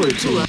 [0.00, 0.44] Kultur.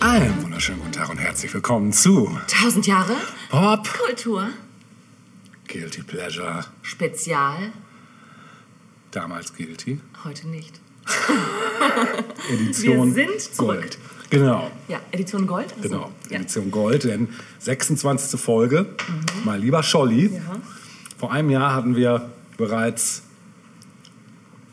[0.00, 3.14] Einen wunderschönen guten Tag und herzlich willkommen zu Tausend Jahre
[3.50, 4.48] Pop Kultur.
[5.68, 6.64] Guilty Pleasure.
[6.80, 7.72] Spezial.
[9.10, 10.00] Damals Guilty.
[10.24, 10.80] Heute nicht.
[12.50, 13.80] Edition Wir sind zurück.
[13.80, 13.98] Gold.
[14.34, 15.66] Genau, Ja, Edition Gold.
[15.76, 15.82] Achso.
[15.82, 16.12] genau.
[16.30, 16.36] Ja.
[16.38, 17.28] Edition Gold, denn
[17.60, 18.38] 26.
[18.40, 18.86] Folge.
[19.44, 20.40] Mein lieber Scholli, Ja.
[21.18, 23.22] vor einem Jahr hatten wir bereits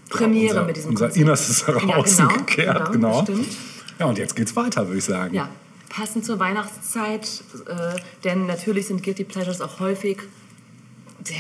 [0.09, 1.21] Premiere unser, mit diesem unser Konzept.
[1.21, 3.25] Innerstes Ja, heraus genau, genau, Genau.
[3.99, 5.33] Ja, und jetzt geht's weiter, würde ich sagen.
[5.35, 5.49] Ja,
[5.89, 10.17] passend zur Weihnachtszeit, äh, denn natürlich sind Guilty Pleasures auch häufig
[11.23, 11.35] sehr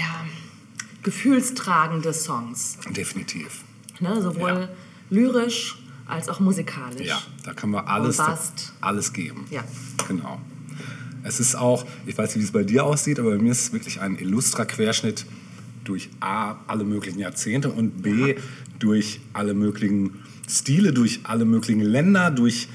[1.03, 2.77] gefühlstragende Songs.
[2.91, 3.63] Definitiv.
[3.99, 4.21] Ne?
[4.21, 4.69] Sowohl Ja.
[5.09, 5.80] lyrisch
[6.11, 7.07] als auch musikalisch.
[7.07, 8.73] Ja, da können wir alles, Bombast.
[8.81, 9.45] alles geben.
[9.49, 9.63] Ja.
[10.07, 10.39] Genau.
[11.23, 13.61] Es ist auch, ich weiß nicht, wie es bei dir aussieht, aber bei mir ist
[13.61, 15.25] es wirklich ein illustrer Querschnitt
[15.83, 18.35] durch A, alle möglichen Jahrzehnte und B,
[18.79, 22.67] durch alle möglichen Stile, durch alle möglichen Länder, durch,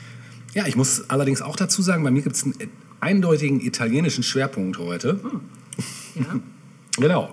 [0.55, 2.55] ja, ich muss allerdings auch dazu sagen, bei mir gibt es einen
[3.01, 5.20] eindeutigen italienischen Schwerpunkt heute.
[6.14, 6.41] Ja.
[6.98, 7.29] Genau.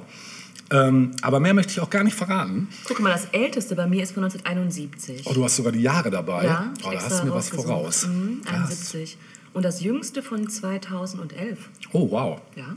[0.74, 2.68] Ähm, aber mehr möchte ich auch gar nicht verraten.
[2.86, 5.22] Guck mal, das älteste bei mir ist von 1971.
[5.26, 6.46] Oh, du hast sogar die Jahre dabei.
[6.46, 8.08] Ja, oh, da hast du mir was voraus.
[8.08, 8.56] Mhm, Krass.
[8.72, 9.18] 71.
[9.54, 11.70] Und das jüngste von 2011.
[11.92, 12.42] Oh, wow.
[12.56, 12.76] Ja.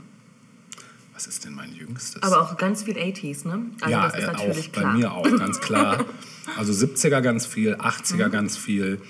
[1.15, 2.21] Was ist denn mein jüngstes?
[2.21, 3.65] Aber auch ganz viel 80s, ne?
[3.81, 4.91] Also ja, das ist äh, natürlich auch klar.
[4.93, 6.05] bei mir auch, ganz klar.
[6.57, 7.81] Also 70er ganz viel, Mhm.
[7.81, 9.01] 80er ganz viel.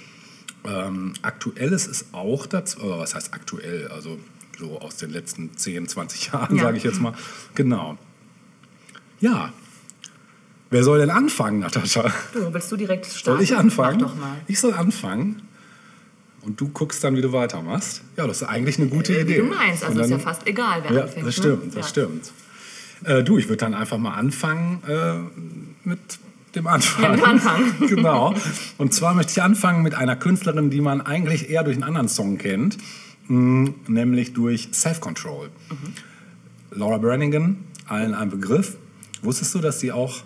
[0.66, 3.90] Ähm, aktuelles ist auch dazu, oder was heißt aktuell?
[3.90, 4.18] Also
[4.58, 6.64] so aus den letzten 10, 20 Jahren, Ja.
[6.64, 7.14] sage ich jetzt mal.
[7.54, 7.98] Genau.
[9.20, 9.52] Ja.
[10.70, 12.12] Wer soll denn anfangen, Natascha?
[12.34, 13.38] Du, willst du direkt starten?
[13.38, 14.02] Soll ich anfangen?
[14.02, 14.38] Mach doch mal.
[14.48, 15.42] Ich soll anfangen.
[16.42, 18.02] Und du guckst dann, wie du weitermachst.
[18.16, 19.36] Ja, das ist eigentlich eine gute Äh, Idee.
[19.36, 21.26] Wie du meinst, also Und ist ja dann- fast egal, wer ja, anfängt.
[21.28, 21.44] das ne?
[21.44, 21.83] stimmt, das ja.
[21.83, 22.32] stimmt.
[23.04, 25.99] Äh, du, ich würde dann einfach mal anfangen äh, mit
[26.55, 27.11] dem Anfang.
[27.11, 27.73] Mit dem Anfang.
[27.88, 28.34] genau.
[28.78, 32.08] Und zwar möchte ich anfangen mit einer Künstlerin, die man eigentlich eher durch einen anderen
[32.10, 32.78] Song kennt,
[33.28, 35.49] mh, nämlich durch Self-Control.
[35.70, 36.78] Mhm.
[36.78, 37.58] Laura Brannigan,
[37.88, 38.76] allen ein Begriff.
[39.23, 40.23] Wusstest du, dass sie auch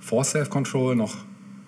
[0.00, 1.16] vor Self-Control noch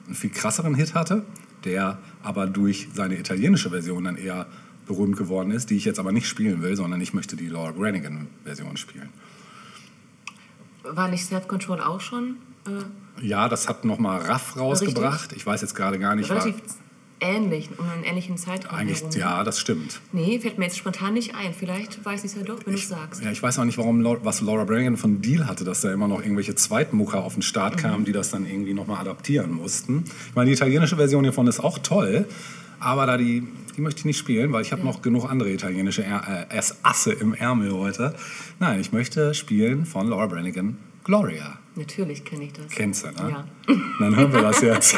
[0.07, 1.25] einen viel krasseren Hit hatte,
[1.65, 4.47] der aber durch seine italienische Version dann eher
[4.87, 7.73] berühmt geworden ist, die ich jetzt aber nicht spielen will, sondern ich möchte die Laura
[7.73, 9.09] Brannigan-Version spielen.
[10.83, 15.33] War nicht Self-Control auch schon äh, Ja, das hat nochmal Raff rausgebracht.
[15.33, 16.57] Ich weiß jetzt gerade gar nicht, relativ
[17.25, 19.17] ähnlich, um einen ähnlichen Zeitraum eigentlich, herum?
[19.17, 20.01] ja, das stimmt.
[20.13, 21.55] Nee, fällt mir jetzt spontan nicht ein.
[21.55, 23.25] Vielleicht weiß ich es ja doch, wenn du es sagst.
[23.25, 26.09] Ja, ich weiß auch nicht, warum was Laura Brannigan von Deal hatte, dass da immer
[26.09, 30.05] noch irgendwelche Zweitmucker auf den Start kamen, die das dann irgendwie nochmal adaptieren mussten.
[30.29, 32.27] Ich meine, die italienische Version hiervon ist auch toll,
[32.81, 33.47] aber da die,
[33.77, 37.13] die möchte ich nicht spielen, weil ich habe noch genug andere italienische er äh, Asse
[37.13, 38.15] im Ärmel heute.
[38.61, 41.59] Nein, ich möchte spielen von Laura Brannigan Gloria.
[41.77, 42.69] Natürlich kenne ich das.
[42.71, 43.31] Kennst du, ne?
[43.31, 43.45] Ja.
[43.99, 44.97] Dann hören wir das jetzt.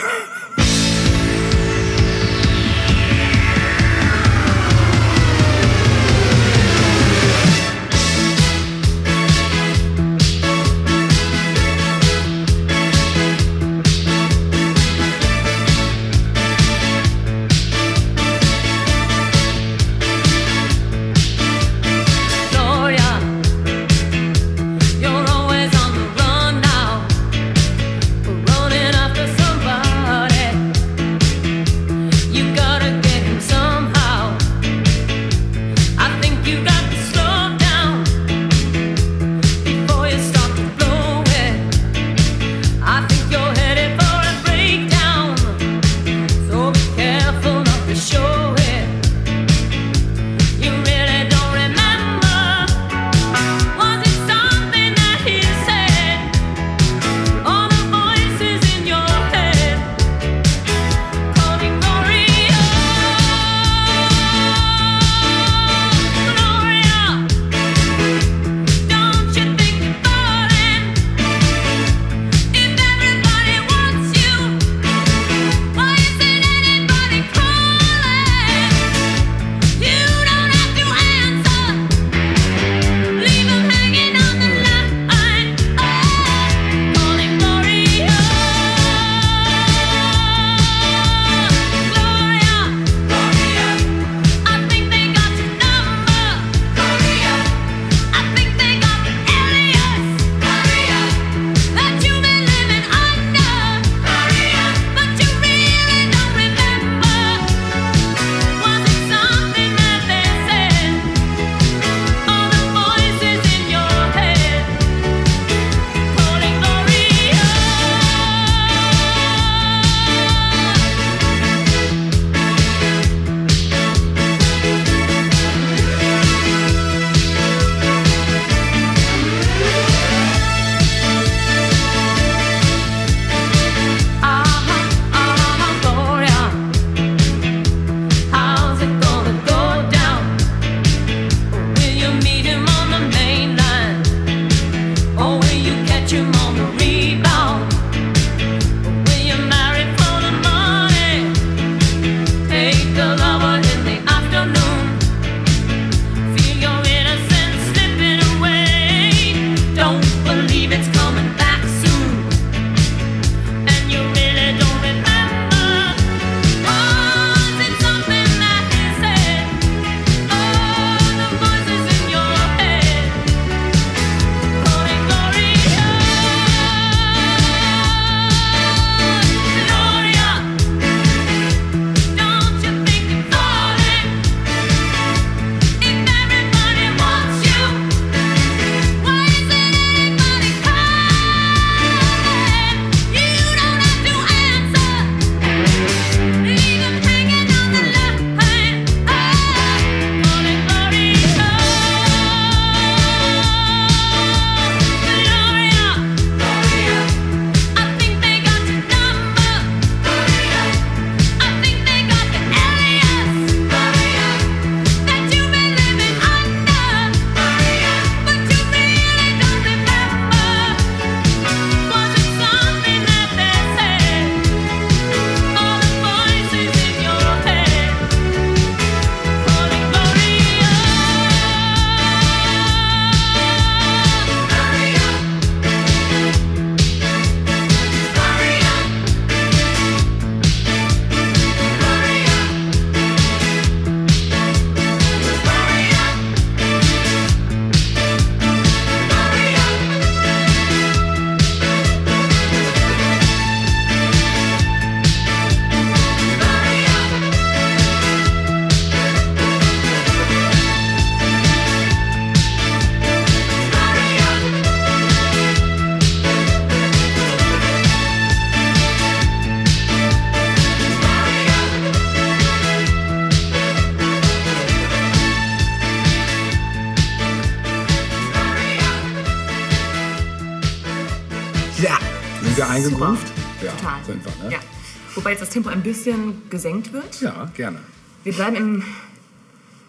[285.57, 287.23] Tempo ein bisschen gesenkt wird.
[287.23, 287.79] Ja, gerne.
[288.25, 288.85] Wir bleiben im,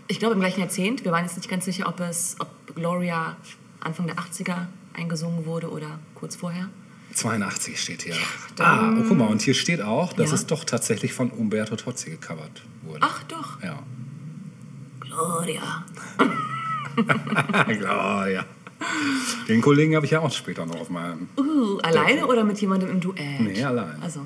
[0.08, 1.04] ich glaube, im gleichen Jahrzehnt.
[1.04, 3.36] Wir waren jetzt nicht ganz sicher, ob es, ob Gloria
[3.81, 6.69] Anfang der 80er eingesungen wurde oder kurz vorher.
[7.14, 8.16] 82 steht hier.
[8.60, 10.36] ah, oh, guck mal, und hier steht auch, dass Ja.
[10.36, 13.00] es doch tatsächlich von Umberto Tozzi gecovert wurde.
[13.02, 13.80] Ach doch, Ja.
[15.02, 15.84] Gloria.
[17.68, 18.46] Gloria.
[19.48, 21.28] Den Kollegen habe ich ja auch später noch auf meinem.
[21.38, 23.40] Uh, alleine oder mit jemandem im Duett?
[23.40, 24.02] Nee, allein.
[24.02, 24.22] Also,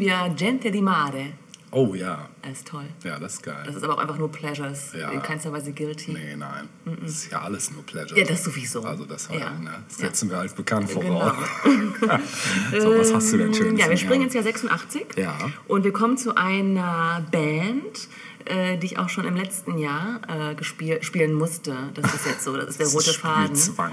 [0.00, 1.32] ja Gente di Mare.
[1.70, 2.30] Oh ja.
[2.40, 2.86] Er ist toll.
[3.04, 3.62] Ja, das ist geil.
[3.66, 4.92] Das ist aber auch einfach nur Pleasures.
[4.98, 5.10] Ja.
[5.10, 6.12] In keinster Weise guilty.
[6.12, 6.66] Nee, nein.
[7.02, 8.18] Das ist ja alles nur Pleasure.
[8.18, 8.82] Ja, das sowieso.
[8.84, 9.50] Also das, Ja.
[9.50, 9.74] halt, ne?
[9.86, 11.02] das setzen wir als bekannt Genau.
[11.02, 11.34] voraus.
[12.80, 13.78] so, was hast du denn schönes?
[13.80, 15.06] Ja, wir springen ins Jahr 86.
[15.16, 15.36] Ja.
[15.66, 18.08] Und wir kommen zu einer Band,
[18.46, 20.64] äh, die ich auch schon im letzten Jahr äh,
[21.02, 21.76] spielen musste.
[21.92, 23.44] Das ist jetzt so, das ist der Das rote ist Faden.
[23.56, 23.92] Spielzwang.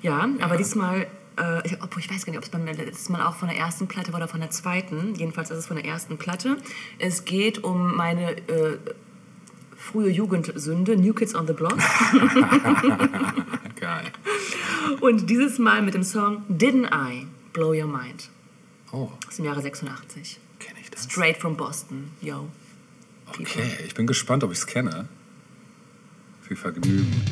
[0.00, 1.06] Ja, aber diesmal,
[1.38, 3.58] äh, ich, obwohl ich weiß gar nicht, ob es beim letzten Mal auch von der
[3.58, 5.14] ersten Platte war oder von der zweiten.
[5.14, 6.56] Jedenfalls ist es von der ersten Platte.
[6.98, 8.78] Es geht um meine äh,
[9.76, 11.76] frühe Jugendsünde, New Kids on the Block.
[13.80, 14.04] Geil.
[15.00, 18.28] Und dieses Mal mit dem Song Didn't I Blow Your Mind
[18.92, 20.40] Oh, aus dem Jahre 86.
[20.58, 21.04] kenne ich das?
[21.04, 22.48] Straight from Boston, yo.
[23.28, 25.06] Okay, ich bin gespannt, ob ich es kenne.
[26.42, 27.22] Viel Vergnügen.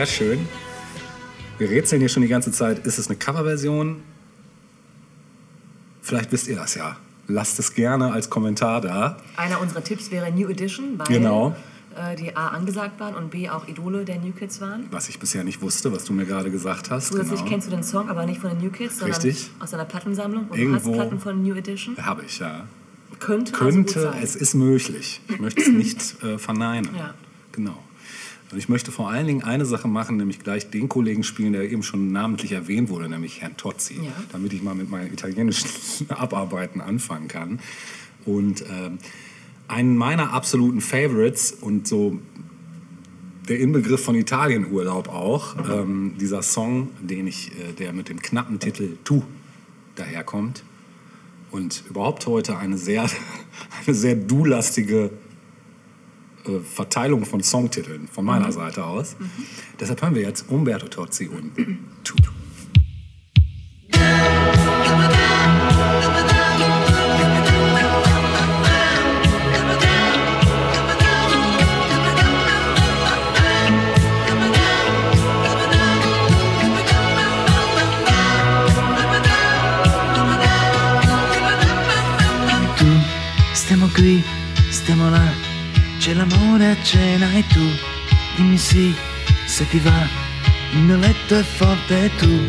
[0.00, 0.48] Sehr schön.
[1.58, 2.86] Wir rätseln hier schon die ganze Zeit.
[2.86, 4.02] Ist es eine Coverversion?
[6.00, 6.96] Vielleicht wisst ihr das ja.
[7.26, 9.18] Lasst es gerne als Kommentar da.
[9.36, 11.54] Einer unserer Tipps wäre New Edition, weil Genau.
[11.94, 14.86] äh, die A angesagt waren und B auch Idole der New Kids waren.
[14.90, 17.08] Was ich bisher nicht wusste, was du mir gerade gesagt hast.
[17.08, 17.50] Zusätzlich Genau.
[17.50, 19.50] kennst du den Song, aber nicht von den New Kids, sondern Richtig.
[19.60, 20.46] aus einer Plattensammlung.
[20.48, 21.94] Und Irgendwo- hast Platten von New Edition.
[21.98, 22.64] Habe ich, ja.
[23.18, 24.22] Könnte, also Könnte, sein.
[24.22, 25.20] es ist möglich.
[25.28, 26.88] Ich möchte es nicht äh, verneinen.
[26.96, 27.12] Ja.
[27.52, 27.76] Genau.
[28.52, 31.70] Und ich möchte vor allen Dingen eine Sache machen, nämlich gleich den Kollegen spielen, der
[31.70, 34.12] eben schon namentlich erwähnt wurde, nämlich Herrn Tozzi, Ja.
[34.32, 35.68] damit ich mal mit meinen italienischen
[36.08, 37.60] Abarbeiten anfangen kann.
[38.26, 38.98] Und ähm,
[39.68, 42.18] einen meiner absoluten Favorites und so
[43.48, 48.58] der Inbegriff von Italienurlaub auch, ähm, dieser Song, den ich, äh, der mit dem knappen
[48.58, 49.22] Titel Tu
[49.94, 50.64] daherkommt
[51.50, 53.08] und überhaupt heute eine sehr,
[53.86, 55.10] eine sehr du-lastige äh,
[56.62, 59.16] Verteilung von Songtiteln von meiner Seite aus.
[59.78, 61.52] Deshalb hören wir jetzt Umberto Tozzi und
[62.04, 62.14] Tu.
[82.80, 82.86] tu,
[83.52, 84.24] stiamo qui,
[84.70, 85.39] stiamo là,
[86.00, 87.60] c'è l'amore a cena e tu,
[88.36, 88.94] dimmi sì,
[89.44, 90.08] se ti va,
[90.72, 92.40] il mio letto è forte e tu,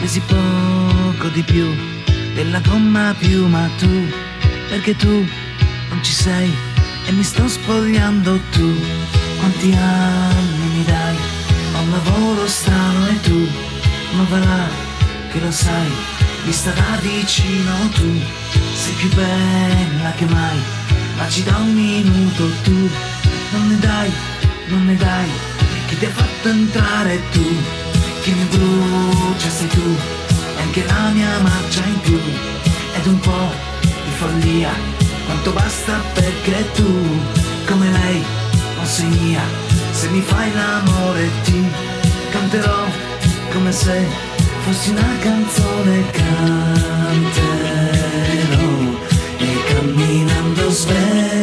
[0.00, 1.72] pesi poco di più,
[2.34, 4.08] della gomma più, ma tu,
[4.68, 5.24] perché tu
[5.88, 6.52] non ci sei
[7.06, 8.74] e mi sto spogliando tu,
[9.38, 11.16] quanti anni mi dai,
[11.74, 13.46] ho un lavoro strano e tu,
[14.28, 14.68] va là,
[15.30, 15.92] che lo sai,
[16.44, 18.20] vista da vicino tu,
[18.74, 20.79] sei più bella che mai,
[21.20, 22.88] ma ci dà un minuto tu,
[23.52, 24.10] non ne dai,
[24.68, 25.28] non ne dai,
[25.86, 27.44] chi ti ha fatto entrare tu,
[28.22, 29.96] chi mi brucia sei tu,
[30.56, 32.18] e anche la mia marcia in più,
[32.96, 34.72] ed un po' di follia,
[35.26, 36.88] quanto basta perché tu,
[37.66, 38.24] come lei,
[38.76, 39.42] non sei mia,
[39.92, 41.62] se mi fai l'amore ti
[42.30, 42.86] canterò
[43.52, 44.06] come se
[44.60, 47.59] fossi una canzone canterò
[50.70, 51.39] feels bad.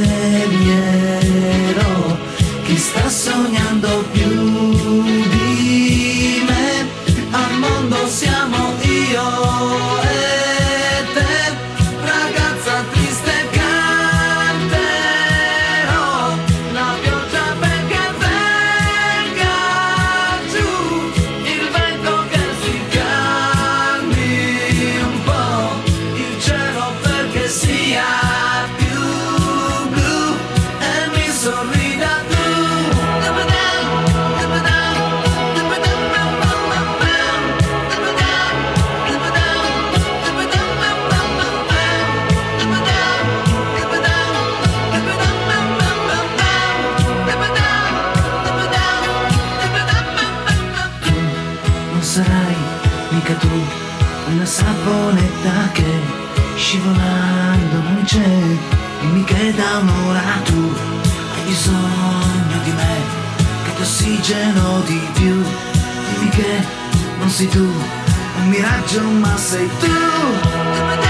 [64.28, 65.42] Ossigeno di più.
[65.42, 66.62] Dimmi che
[67.20, 71.07] non sei tu un miraggio ma sei tu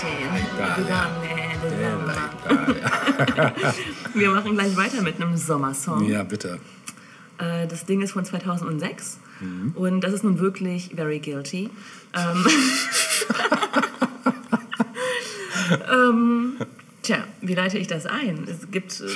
[4.15, 6.09] Wir machen gleich weiter mit einem Sommersong.
[6.09, 6.61] Ja, bitte.
[7.39, 9.73] Äh, das Ding ist von 2006 mhm.
[9.75, 11.71] und das ist nun wirklich very guilty.
[12.15, 12.47] Ähm,
[15.93, 16.53] ähm,
[17.03, 18.47] tja, wie leite ich das ein?
[18.49, 19.07] Es gibt äh,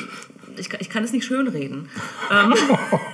[0.59, 1.89] ich, kann- ich kann es nicht schönreden.
[2.31, 2.53] Ähm,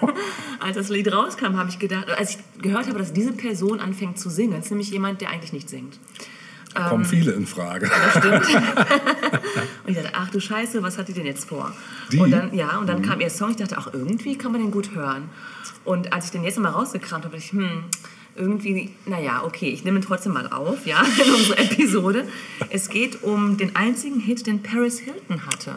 [0.60, 4.18] als das Lied rauskam, habe ich gedacht, als ich gehört habe, dass diese Person anfängt
[4.18, 5.98] zu singen, ist nämlich jemand, der eigentlich nicht singt.
[6.74, 6.82] Ähm.
[6.88, 7.88] Kommen viele in Frage.
[8.10, 8.46] Stimmt.
[9.84, 11.72] und ich dachte, ach du Scheiße, was hat die denn jetzt vor?
[12.10, 12.18] Die?
[12.18, 14.72] Und dann, ja, und dann kam ihr Song, ich dachte, ach, irgendwie kann man den
[14.72, 15.28] gut hören.
[15.84, 17.84] Und als ich den jetzt mal rausgekramt habe, dachte ich, hm,
[18.34, 22.26] irgendwie, naja, okay, ich nehme ihn trotzdem mal auf, ja, in unsere Episode.
[22.70, 25.76] Es geht um den einzigen Hit, den Paris Hilton hatte.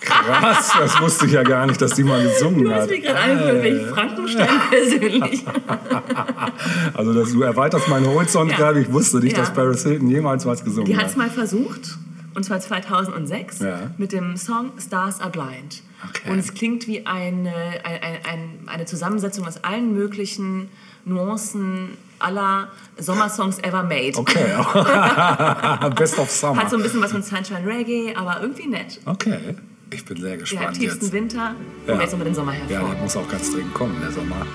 [0.00, 2.90] Krass, das wusste ich ja gar nicht, dass die mal gesungen Du hast hat.
[2.90, 5.44] mich gerade angefühlt, wie ich Frankenstein persönlich.
[6.94, 8.56] Also, dass du erweiterst meinen Horizont Ja.
[8.56, 8.80] gerade.
[8.80, 9.40] Ich wusste nicht, Ja.
[9.42, 11.10] dass Paris Hilton jemals was gesungen Die hat hat.
[11.10, 11.98] es mal versucht,
[12.34, 13.90] und zwar 2006, Ja.
[13.98, 15.82] mit dem Song Stars Are Blind.
[16.08, 16.30] Okay.
[16.30, 17.50] Und es klingt wie eine,
[17.84, 20.70] ein, ein, ein, eine Zusammensetzung aus allen möglichen
[21.04, 24.12] Nuancen aller Sommersongs ever made.
[24.16, 24.46] Okay.
[25.96, 26.56] Best of Summer.
[26.62, 28.98] Hat so ein bisschen was mit Sunshine Reggae, aber irgendwie nett.
[29.04, 29.56] Okay.
[29.92, 31.12] Ich bin sehr Ja, gespannt tiefsten jetzt.
[31.12, 31.54] Winter
[31.86, 32.90] kommen wir jetzt noch mit dem Sommer Ja, hervor.
[32.94, 34.46] der muss auch ganz dringend kommen, der Sommer.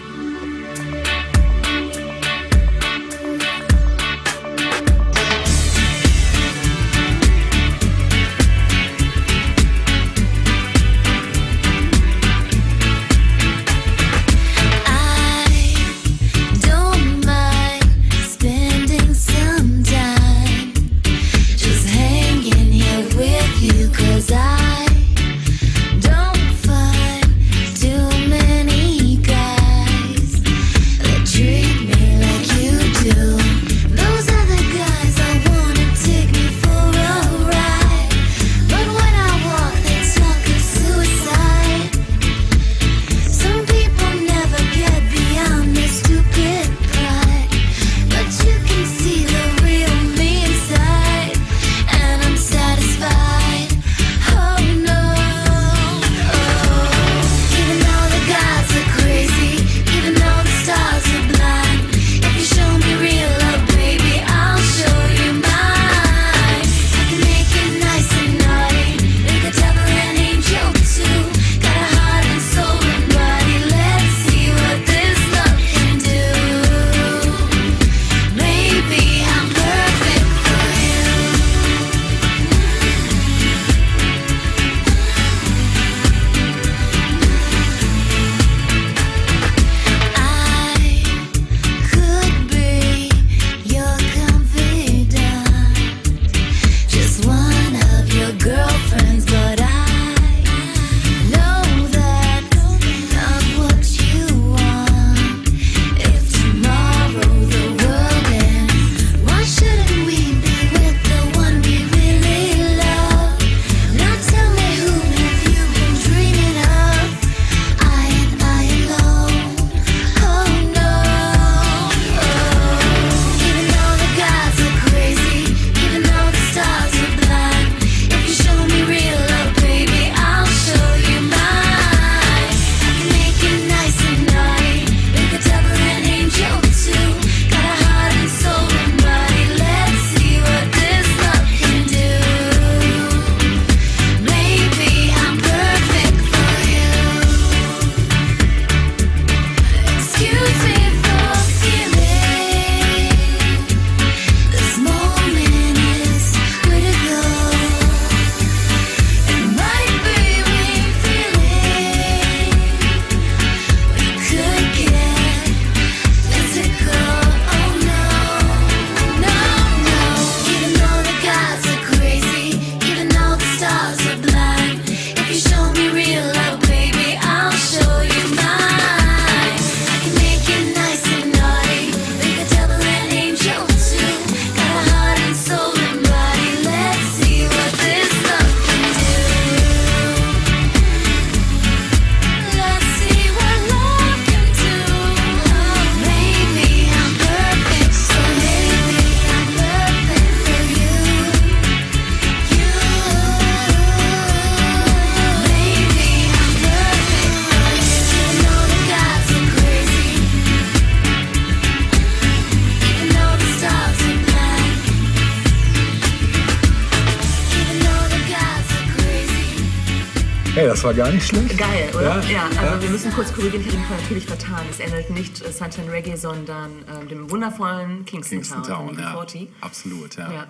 [220.85, 221.57] War gar nicht schlecht.
[221.57, 222.21] Geil, oder?
[222.21, 222.81] Ja, Ja, also ja.
[222.81, 224.61] wir müssen kurz korrigieren, ich habe den Fall natürlich vertan.
[224.69, 229.11] Es ähnelt nicht äh, Sunshine Reggae, sondern äh, dem wundervollen Kingston, Kingston Town, Town, ja.
[229.13, 229.47] 40.
[229.61, 230.31] Absolut, ja.
[230.31, 230.47] Ja.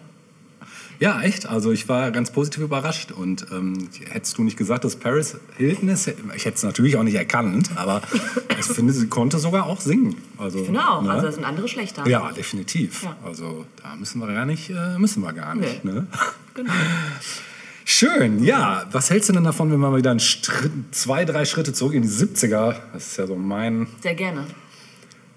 [1.00, 1.46] Ja, echt.
[1.46, 3.14] Also ich war ganz positiv überrascht.
[3.14, 7.04] Und ähm, hättest du nicht gesagt, dass Paris Hilton ist, ich hätte es natürlich auch
[7.04, 8.02] nicht erkannt, aber
[8.60, 10.18] ich finde, sie konnte sogar auch singen.
[10.38, 11.12] Also, Ich finde auch, ne?
[11.12, 12.06] also sind andere schlechter.
[12.08, 13.04] Ja, definitiv.
[13.04, 13.16] Ja.
[13.24, 15.86] Also da müssen wir gar nicht, äh, müssen wir gar nicht.
[15.86, 15.92] Nee.
[15.94, 16.08] Ne?
[16.56, 16.74] Genau.
[17.88, 18.86] Schön, ja.
[18.92, 21.94] Was hältst du denn davon, wenn wir mal wieder einen Schritt, zwei, drei Schritte zurück
[21.94, 22.76] in die 70er?
[22.94, 24.46] Das ist ja so mein, Sehr gerne.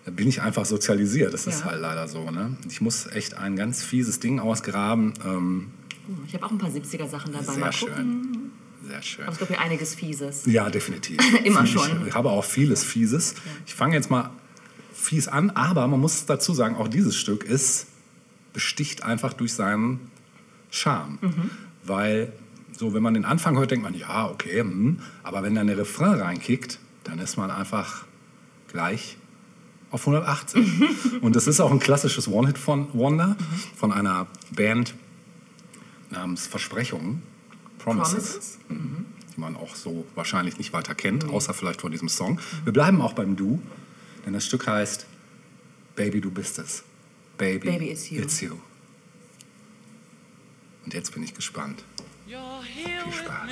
[0.06, 1.34] da bin ich einfach sozialisiert.
[1.34, 1.66] Das ist Ja.
[1.66, 2.30] halt leider so.
[2.30, 2.56] Ne?
[2.68, 5.12] Ich muss echt ein ganz fieses Ding ausgraben.
[5.26, 5.66] Ähm,
[6.26, 7.44] Ich habe auch ein paar 70er-Sachen dabei.
[7.44, 7.88] sehr Mal schön.
[7.88, 8.50] gucken.
[8.88, 9.24] Sehr schön.
[9.24, 10.46] Aber es gibt hier einiges Fieses.
[10.46, 11.18] Ja, definitiv.
[11.44, 12.00] Immer Find schon.
[12.02, 13.34] Ich, ich habe auch vieles Fieses.
[13.66, 14.30] Ich fange jetzt mal
[14.94, 17.88] fies an, aber man muss dazu sagen, auch dieses Stück ist
[18.54, 20.00] besticht einfach durch seinen
[20.70, 21.18] Charme.
[21.20, 21.50] Mhm.
[21.88, 22.32] Weil,
[22.72, 25.00] so, wenn man den Anfang hört, denkt man, ja, okay, hm.
[25.22, 28.04] aber wenn dann der Refrain reinkickt, dann ist man einfach
[28.68, 29.16] gleich
[29.90, 30.66] auf 180.
[31.20, 33.36] Und das ist auch ein klassisches One-Hit von Wonder,
[33.74, 34.94] von einer Band
[36.10, 37.22] namens Versprechungen.
[37.78, 38.12] Promises.
[38.12, 38.58] Promises?
[38.68, 39.06] Mhm.
[39.34, 42.40] Die man auch so wahrscheinlich nicht weiter kennt, außer vielleicht von diesem Song.
[42.64, 43.60] Wir bleiben auch beim Du,
[44.26, 45.06] denn das Stück heißt
[45.96, 46.84] Baby, du bist es.
[47.38, 48.20] Baby, Baby, it's you.
[48.20, 48.56] It's you.
[50.88, 51.84] Und jetzt bin ich gespannt.
[52.26, 53.50] Viel Spaß.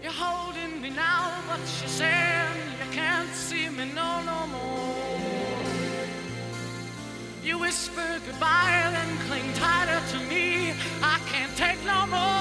[0.00, 4.94] you're holding me now, but you're saying you can't see me no, no more.
[7.42, 10.72] You whisper goodbye, then cling tighter to me.
[11.02, 12.39] I can't take no more.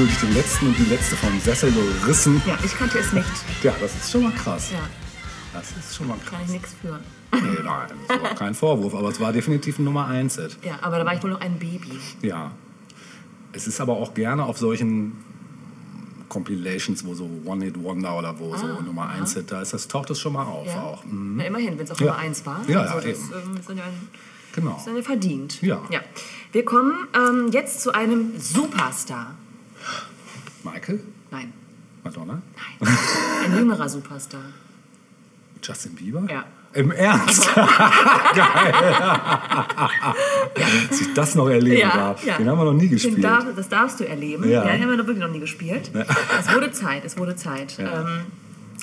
[0.00, 2.40] Endgültig den letzten und die letzte vom Sessel gerissen.
[2.46, 3.26] Ja, ich kannte es nicht.
[3.62, 4.70] Ja, das ist schon mal krass.
[4.72, 4.78] Ja,
[5.52, 6.40] Das ist schon mal kann krass.
[6.46, 7.00] ich nichts für.
[7.32, 10.56] Nee, nein, das ist auch kein Vorwurf, aber es war definitiv ein Nummer 1 Hit.
[10.64, 11.98] Ja, aber da war ich wohl noch ein Baby.
[12.22, 12.50] Ja.
[13.52, 15.12] Es ist aber auch gerne auf solchen
[16.28, 20.18] Compilations, wo so One-Hit-Wonder oder wo so Nummer 1 Hit, da ist das, taucht das
[20.18, 20.82] schon mal auf Ah, Ja.
[20.82, 21.04] auch.
[21.04, 21.34] Mhm.
[21.36, 22.06] Na, immerhin, wenn es auch Ja.
[22.06, 22.60] Nummer eins war.
[22.68, 23.32] Ja, also ja, das eben.
[23.50, 24.08] ähm, ist dann ja ein,
[24.54, 24.76] Genau.
[24.76, 25.62] ist ja verdient.
[25.62, 25.80] Ja.
[25.90, 26.00] ja.
[26.52, 29.34] Wir kommen ähm, jetzt zu einem Superstar.
[30.64, 31.00] Michael?
[31.30, 31.52] Nein,
[32.04, 32.42] Madonna?
[33.44, 34.40] ein jüngerer Superstar.
[35.62, 36.26] Justin Bieber?
[36.30, 36.44] Ja.
[36.72, 37.52] Im Ernst?
[37.54, 38.74] Geil.
[40.54, 42.22] Dass ich das noch erleben darf.
[42.24, 43.22] Den haben wir noch nie gespielt.
[43.24, 44.44] darf, das darfst du erleben.
[44.48, 44.64] Ja.
[44.64, 44.72] Ja.
[44.72, 45.90] den haben wir noch wirklich noch nie gespielt.
[46.38, 47.76] Es wurde Zeit, es wurde Zeit.
[47.78, 48.00] Ja.
[48.02, 48.22] Ähm,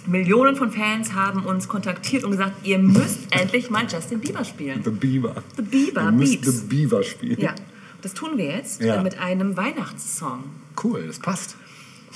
[0.06, 4.84] Millionen von Fans haben uns kontaktiert und gesagt, ihr müsst endlich mal Justin Bieber spielen.
[4.84, 5.42] The Beaver.
[5.56, 6.48] The Bieber, musst Biebs.
[6.62, 7.40] The Beaver spielen.
[7.40, 7.56] Ja,
[8.02, 9.02] das tun wir jetzt Ja.
[9.02, 10.44] mit einem Weihnachtssong.
[10.84, 11.56] Cool, das passt.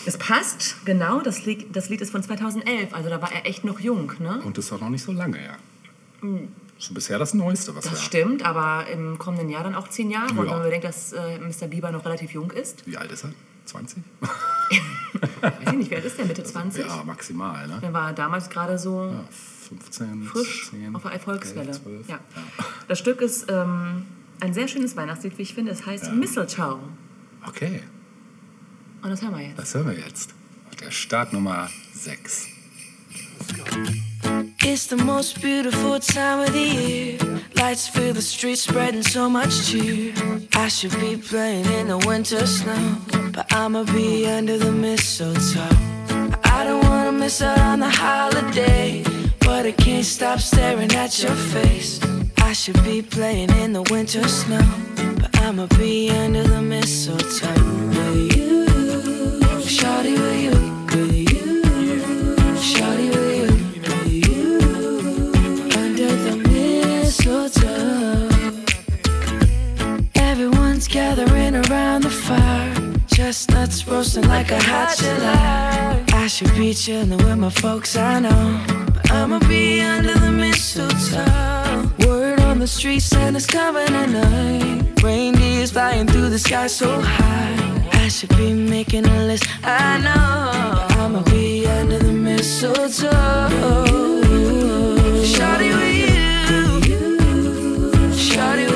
[0.06, 3.64] Es passt, genau, das Lied, das Lied ist von 2011, also da war er echt
[3.64, 4.42] noch jung, ne?
[4.44, 5.58] Und das ist auch noch nicht so lange her.
[6.80, 10.10] Schon bisher das Neueste, was Das wir stimmt, aber im kommenden Jahr dann auch zehn
[10.10, 10.30] Jahre.
[10.32, 10.44] Und Ja.
[10.44, 11.68] wenn man bedenkt, dass äh, Mr.
[11.68, 13.32] Bieber noch relativ jung ist, Wie alt ist er?
[13.66, 14.04] 20?
[15.42, 16.86] weiß ich nicht, wie alt ist der, Mitte 20?
[16.86, 17.80] Ja, maximal, ne?
[17.82, 19.24] Der war damals gerade so Ja,
[19.70, 21.68] 15, frisch 10, auf der Erfolgswelle.
[21.70, 22.10] 11, 12.
[22.10, 22.20] Ja.
[22.88, 24.06] Das Stück ist ähm,
[24.40, 25.72] ein sehr schönes Weihnachtslied, wie ich finde.
[25.72, 26.80] Es heißt Mistletoe.
[27.48, 27.82] Okay,
[29.04, 29.58] Und das hören wir jetzt.
[29.58, 30.34] das hören wir jetzt.
[30.70, 32.48] Auf der Startnummer 6.
[34.64, 37.18] It's the most beautiful time of the year.
[37.56, 40.14] Lights fill the streets, spreading so much cheer.
[40.56, 42.98] I should be playing in the winter snow,
[43.34, 45.68] but I'ma be under the mistletoe.
[46.44, 49.04] I don't wanna miss out on the holiday,
[49.40, 52.00] but I can't stop staring at your face.
[52.38, 54.62] I should be playing in the winter snow,
[55.20, 57.72] but I'ma be under the mistletoe
[70.92, 72.74] gathering around the fire.
[73.08, 76.04] Chestnuts roasting like a hot July.
[76.14, 78.64] I should be chilling with my folks, I know.
[78.94, 81.90] But I'ma be under the mistletoe.
[82.08, 85.02] Word on the street, Santa's coming tonight.
[85.02, 87.71] Reindeer's flying through the sky so high.
[87.94, 91.02] I should be making a list, I know.
[91.02, 93.10] I'ma be under the mistletoe.
[95.34, 95.98] Shawty with
[96.88, 97.02] you.
[98.14, 98.71] Shawty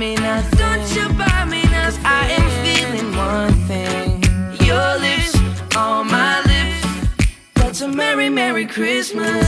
[0.00, 0.58] me nothing.
[0.58, 2.06] Don't you buy me nothing.
[2.06, 4.22] I am feeling one thing.
[4.66, 5.36] Your lips
[5.76, 6.80] on my lips.
[7.56, 9.46] That's a merry, merry Christmas.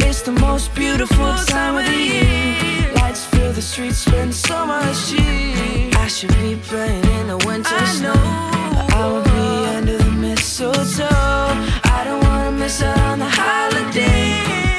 [0.00, 2.94] It's the most beautiful time of the year.
[2.94, 5.90] Lights fill the streets, spend so much cheer.
[6.04, 8.20] I should be playing in the winter snow.
[8.72, 11.08] But I will be under the mistletoe.
[11.96, 14.32] I don't wanna miss out on the holiday.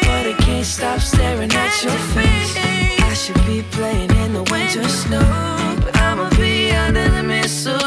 [0.08, 2.58] But I can't stop staring at your face.
[3.12, 5.78] I should be playing in the winter snow.
[5.84, 7.85] But I'ma be under the mistletoe.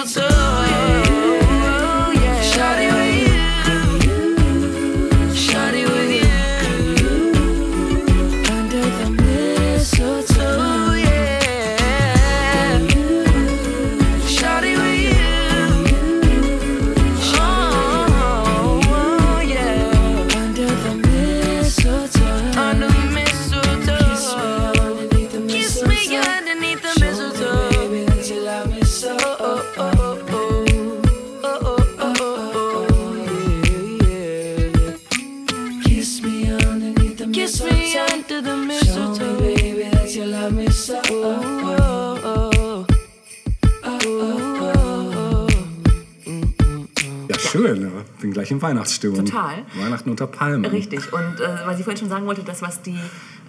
[48.58, 49.24] In Weihnachtsstimmung.
[49.24, 49.64] Total.
[49.76, 50.64] Weihnachten unter Palmen.
[50.70, 51.12] Richtig.
[51.12, 52.98] Und äh, was ich vorhin schon sagen wollte, das, was die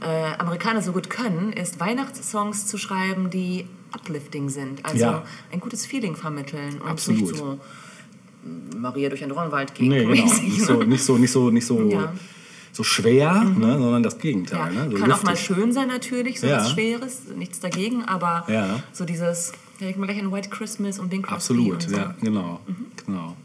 [0.01, 4.85] äh, Amerikaner so gut können, ist Weihnachtssongs zu schreiben, die uplifting sind.
[4.85, 5.23] Also Ja.
[5.51, 7.21] ein gutes Feeling vermitteln und Absolut.
[7.21, 7.59] nicht so
[8.43, 9.89] mm, Maria durch den Dornwald gehen.
[9.89, 10.11] Nee, genau.
[10.11, 10.65] Nicht ne?
[10.65, 12.13] so, nicht so, nicht so, nicht so, Ja.
[12.71, 14.71] so schwer, ne, sondern das Ja, Gegenteil.
[14.73, 14.89] ne?
[14.91, 16.57] so kann auch mal schön sein natürlich, so Ja.
[16.57, 18.81] was Schweres, nichts dagegen, aber Ja.
[18.93, 21.95] so dieses Ja, ich mal gleich an White Christmas und Bing Crosby Absolut, und so.
[21.95, 22.59] ja, genau.
[23.05, 23.35] genau.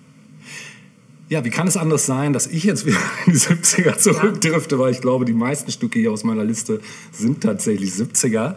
[1.30, 4.92] Ja, wie kann es anders sein, dass ich jetzt wieder in die 70er zurückdrifte, weil
[4.92, 6.80] ich glaube, die meisten Stücke hier aus meiner Liste
[7.12, 8.56] sind tatsächlich 70er.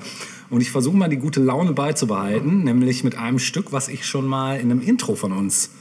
[0.50, 4.28] Und ich versuche mal die gute Laune beizubehalten, nämlich mit einem Stück, was ich schon
[4.28, 5.72] mal in einem Intro von uns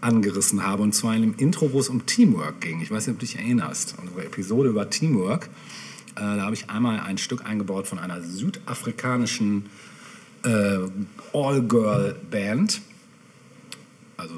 [0.00, 0.82] angerissen habe.
[0.84, 2.80] Und zwar in einem Intro, wo es um Teamwork ging.
[2.80, 3.96] Ich weiß nicht, ob du dich erinnerst.
[4.00, 5.48] Unsere Episode über Teamwork.
[6.14, 9.66] Äh, da habe ich einmal ein Stück eingebaut von einer südafrikanischen
[10.44, 10.78] äh,
[11.32, 12.80] All-Girl-Band.
[14.16, 14.34] Also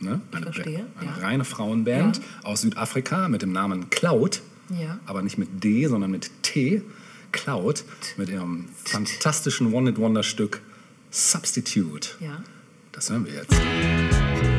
[0.00, 1.16] ne, eine, verstehe, eine ja.
[1.26, 2.22] reine Frauenband Ja.
[2.42, 4.42] aus Südafrika mit dem Namen Cloud.
[4.70, 4.98] Ja.
[5.06, 6.82] Aber nicht mit D, sondern mit T.
[7.32, 7.84] Cloud.
[8.16, 10.60] Mit ihrem fantastischen One-Hit-Wonder-Stück
[11.10, 12.10] Substitute.
[12.92, 14.49] Das hören wir jetzt.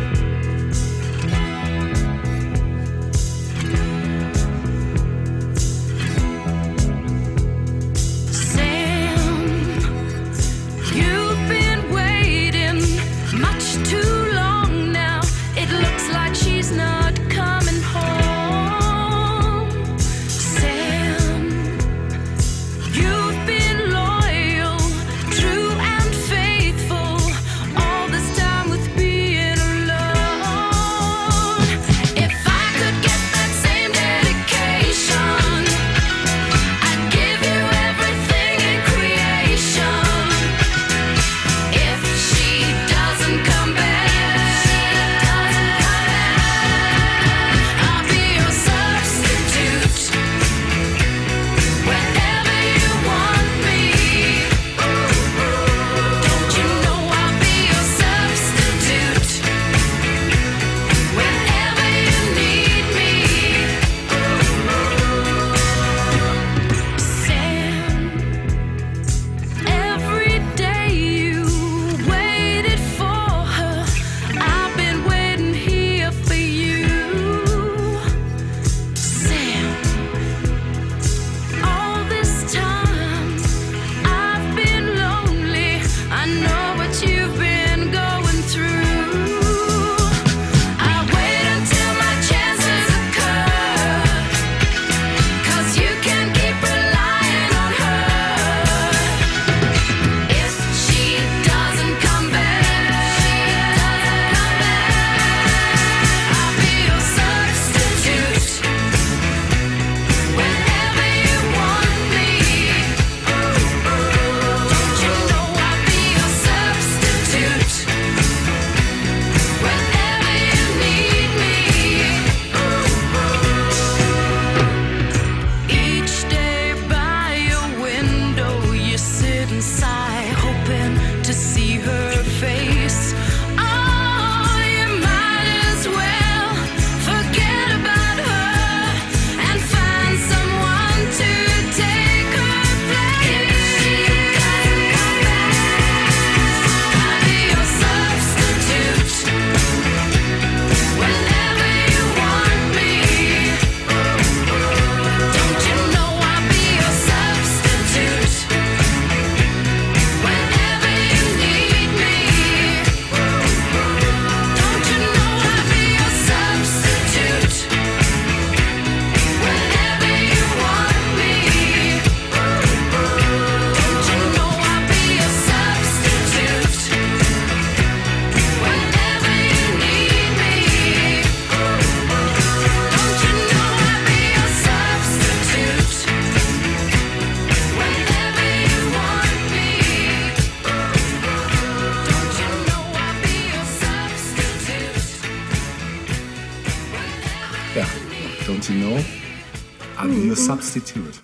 [200.72, 201.20] Substitute.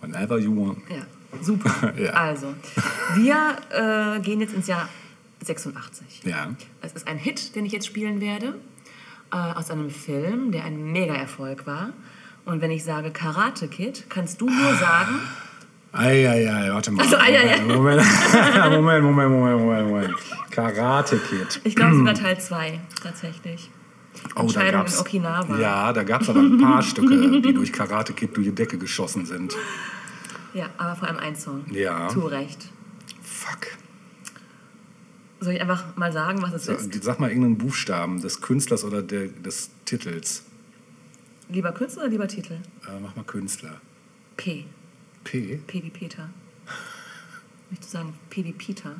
[0.00, 0.78] Whenever you want.
[0.90, 1.02] Ja,
[1.40, 1.92] super.
[1.98, 2.10] Ja.
[2.10, 2.54] Also,
[3.14, 4.88] wir äh, gehen jetzt ins Jahr
[5.44, 6.22] 86.
[6.24, 6.48] Ja.
[6.82, 8.54] Es ist ein Hit, den ich jetzt spielen werde,
[9.32, 11.92] äh, aus einem Film, der ein Mega-Erfolg war.
[12.44, 15.20] Und wenn ich sage Karate Kid, kannst du nur sagen,
[15.92, 17.02] Eieiei, warte mal.
[17.02, 17.60] Also, ei, ei, ei.
[17.62, 18.02] Moment,
[18.70, 20.14] Moment, Moment, Moment, Moment, Moment.
[20.50, 21.60] Karate Kid.
[21.64, 23.70] ich glaube sogar Teil 2 tatsächlich.
[24.34, 25.58] Oh, Entscheidung in Okinawa.
[25.58, 28.78] Ja, da gab es aber ein paar Stücke, die durch Karate Kid durch die Decke
[28.78, 29.54] geschossen sind.
[30.54, 31.64] Ja, aber vor allem ein Song.
[31.70, 32.08] Ja.
[32.08, 32.70] Zu Recht.
[33.22, 33.68] Fuck.
[35.40, 37.04] Soll ich einfach mal sagen, was es ist?
[37.04, 40.44] Sag mal irgendeinen Buchstaben des Künstlers oder der, des Titels.
[41.48, 42.54] Lieber Künstler oder lieber Titel?
[42.54, 43.80] Äh, mach mal Künstler.
[44.36, 44.64] P.
[45.24, 45.60] P.
[45.66, 46.30] P wie Peter.
[47.70, 48.96] Möchtest du sagen P wie Peter?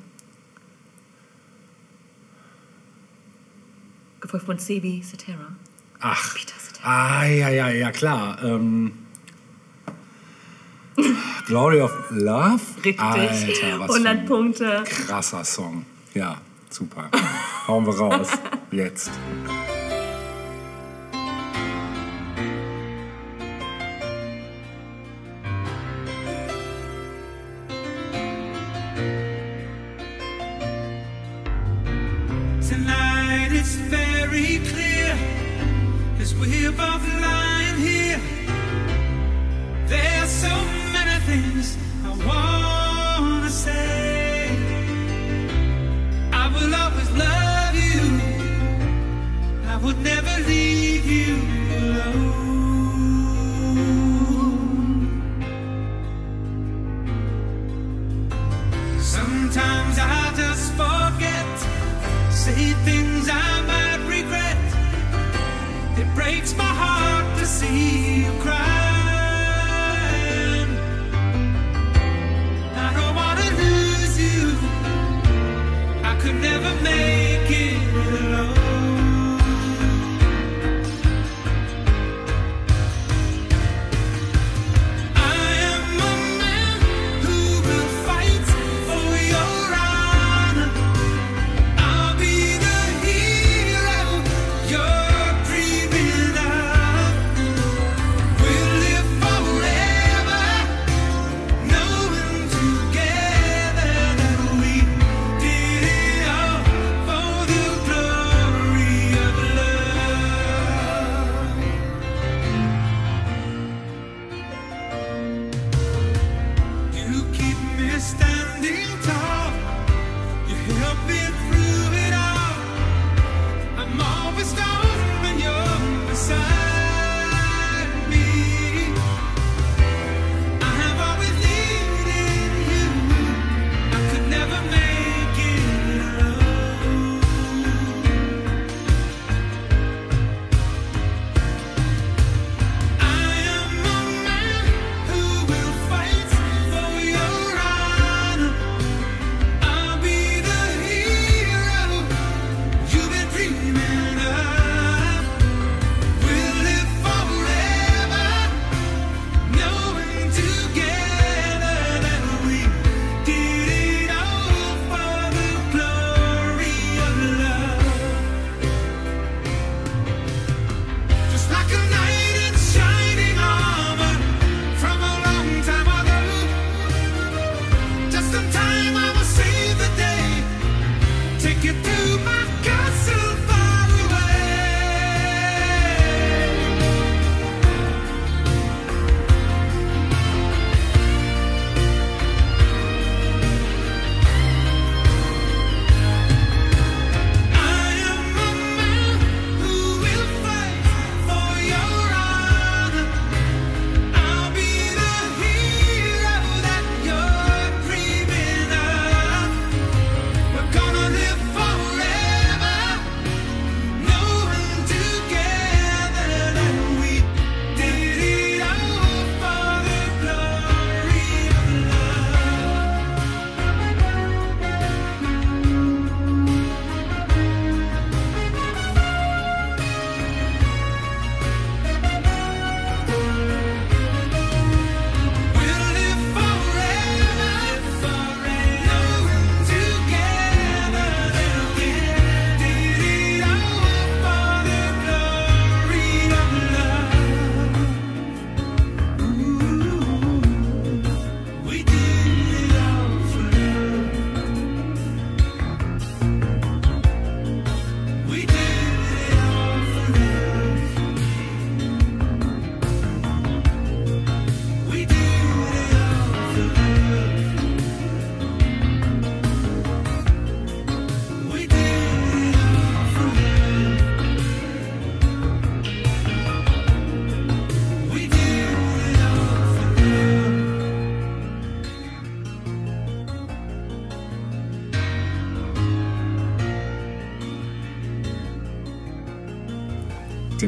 [4.26, 5.56] gefolgt von Sebi Cetera.
[6.00, 6.34] Ach.
[6.34, 6.86] Peter Cetera.
[6.88, 8.42] Ah, ja, ja, ja, klar.
[8.42, 8.92] Ähm,
[11.46, 12.60] Glory of Love?
[12.84, 13.00] Richtig.
[13.00, 14.84] Alter, was 100 für Punkte.
[14.84, 15.84] Krasser Song.
[16.14, 17.10] Ja, super.
[17.66, 18.28] Hauen wir raus.
[18.70, 19.10] Jetzt.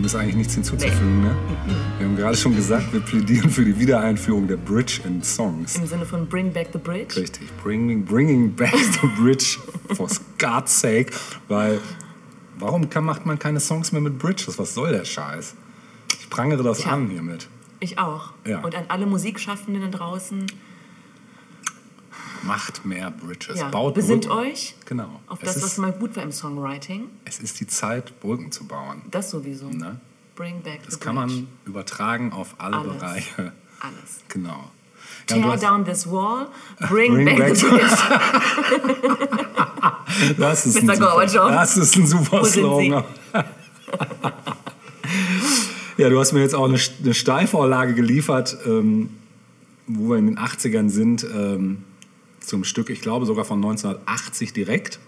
[0.08, 1.22] ist eigentlich nichts hinzuzufügen.
[1.22, 1.28] Nee.
[1.28, 1.36] Ne?
[1.98, 5.76] Wir haben gerade schon gesagt, wir plädieren für die Wiedereinführung der Bridge in Songs.
[5.76, 7.20] Im Sinne von Bring Back the Bridge?
[7.20, 9.58] Richtig, bringing, bringing back the Bridge,
[9.94, 11.12] for God's sake.
[11.48, 11.78] Weil,
[12.58, 14.58] warum kann, macht man keine Songs mehr mit Bridges?
[14.58, 15.54] Was soll der Scheiß?
[16.18, 17.48] Ich prangere das Tja, an hiermit.
[17.80, 18.32] Ich auch.
[18.46, 18.60] Ja.
[18.60, 20.46] Und an alle Musikschaffenden da draußen
[22.48, 23.60] Macht mehr Bridges.
[23.60, 24.50] ja, Baut besinnt Brücken.
[24.50, 25.20] euch Genau.
[25.28, 27.04] auf es, das, ist, was mal gut war im Songwriting.
[27.24, 29.02] es ist die Zeit, Brücken zu bauen.
[29.10, 29.68] Das sowieso.
[29.68, 30.00] Ne?
[30.34, 31.32] Bring back the Das kann bridge.
[31.34, 32.94] man übertragen auf alle Alles.
[32.96, 33.52] Bereiche.
[33.80, 34.20] Alles.
[34.28, 34.70] Genau.
[35.30, 36.48] Ja, Tear down this wall,
[36.88, 37.88] bring, Bring back, back the bridge.
[40.38, 40.92] Das ist, Mr.
[40.92, 43.04] ein super, das ist ein super Slogan.
[45.96, 49.10] ja, du hast mir jetzt auch eine, eine Steilvorlage geliefert, ähm,
[49.86, 51.84] wo wir in den 80ern sind, ähm,
[52.48, 54.98] zum Stück, ich glaube sogar von 1980 direkt.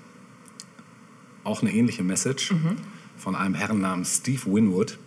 [1.42, 2.76] Auch eine ähnliche Message Mhm.
[3.16, 4.98] von einem Herrn namens Steve Winwood.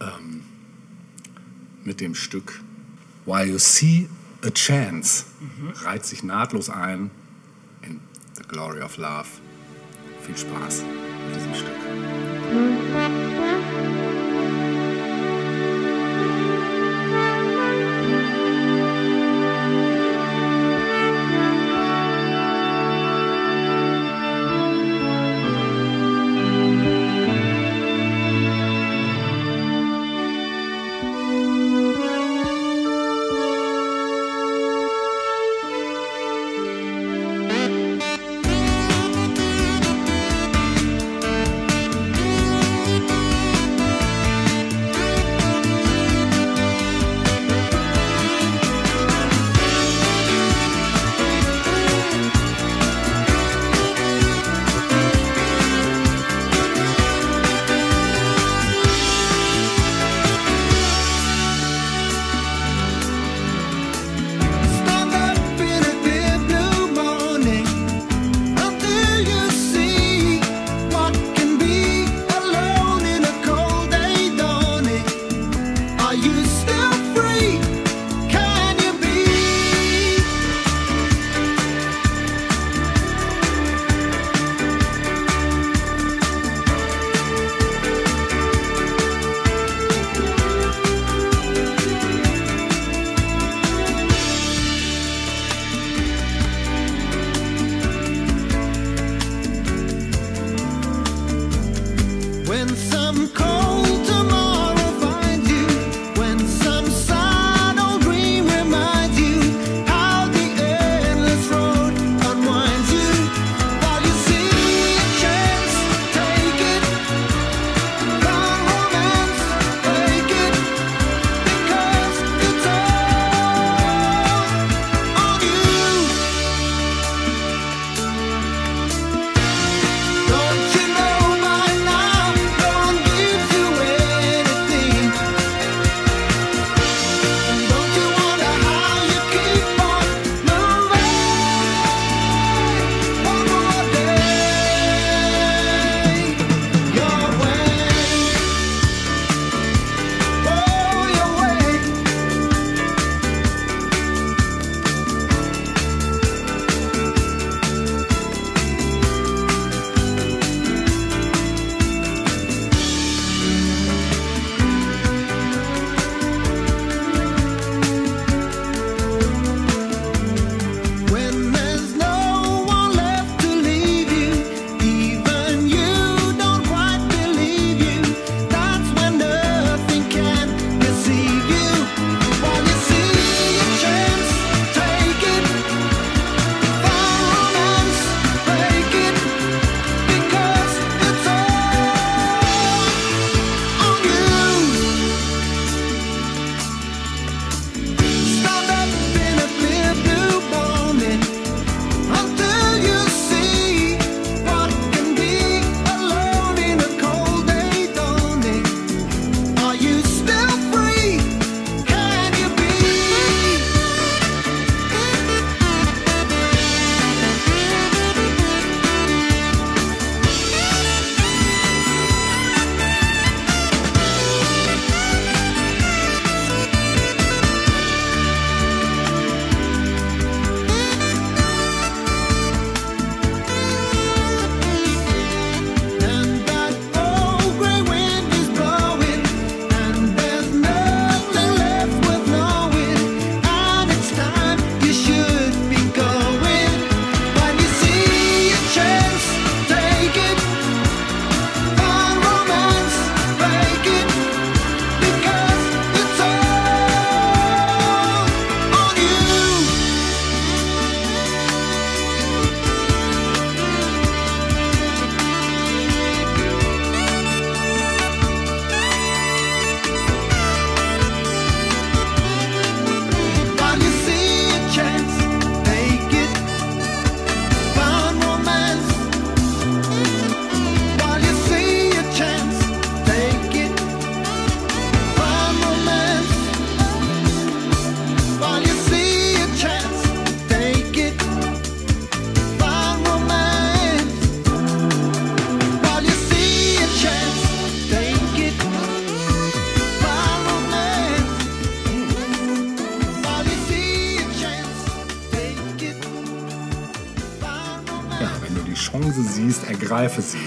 [0.00, 0.42] Ähm,
[1.84, 2.60] mit dem Stück
[3.26, 4.08] While You See
[4.44, 5.26] a Chance
[5.84, 7.10] reiht sich nahtlos ein
[7.82, 8.00] in
[8.36, 9.26] The Glory of Love.
[10.26, 10.82] Viel Spaß
[11.28, 11.76] mit diesem Stück.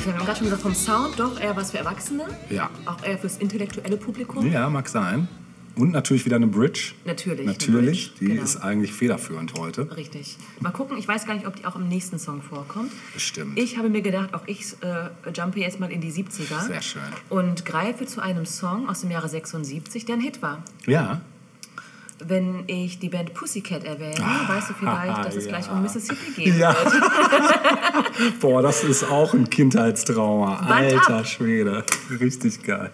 [0.05, 2.25] Wir haben gerade schon gesagt, vom Sound doch eher was für Erwachsene.
[2.49, 2.69] Ja.
[2.85, 4.51] Auch eher fürs intellektuelle Publikum.
[4.51, 5.29] Ja, mag sein.
[5.75, 6.91] Und natürlich wieder eine Bridge.
[7.05, 8.43] Natürlich, Natürlich, Bridge, die genau.
[8.43, 9.95] ist eigentlich federführend heute.
[9.95, 10.37] Richtig.
[10.59, 12.91] Mal gucken, ich weiß gar nicht, ob die auch im nächsten Song vorkommt.
[13.13, 13.57] Bestimmt.
[13.57, 16.67] Ich habe mir gedacht, auch ich äh, jumpe jetzt mal in die 70er.
[16.67, 17.01] Sehr schön.
[17.29, 20.63] Und greife zu einem Song aus dem Jahre 76, der ein Hit war.
[20.85, 21.21] Ja,
[22.33, 24.15] Wenn ich die Band Pussycat erwähne,
[24.47, 25.51] weißt du vielleicht, dass es ja.
[25.51, 26.57] gleich um Mississippi geht.
[26.57, 26.75] Ja.
[28.41, 30.55] Boah, das ist auch ein Kindheitstrauma.
[30.67, 31.27] Band Alter ab.
[31.27, 31.85] Schwede.
[32.19, 32.89] Richtig geil.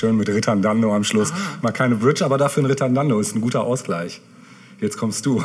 [0.00, 1.32] Schön mit Ritandando am Schluss.
[1.60, 4.22] Mal keine Bridge, aber dafür ein Ritandando ist ein guter Ausgleich.
[4.80, 5.44] Jetzt kommst du.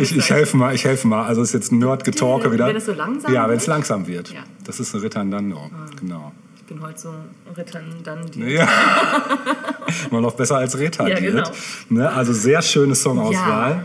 [0.00, 1.24] ich, ich helfe mal, ich helfe mal.
[1.24, 2.68] Also es ist jetzt ein Nerd-Getalke wieder.
[2.68, 4.32] Wenn es so langsam Ja, wenn es langsam wird.
[4.32, 4.44] Ja.
[4.62, 5.68] Das ist ein Ritandando,
[5.98, 6.32] genau.
[6.56, 7.10] Ich bin heute so
[7.56, 8.40] Rittern dann die.
[8.40, 8.68] Ja.
[10.10, 11.20] Immer noch besser als retardiert.
[11.20, 11.50] Ja, genau.
[11.90, 12.08] ne?
[12.08, 13.84] Also sehr schöne Songauswahl.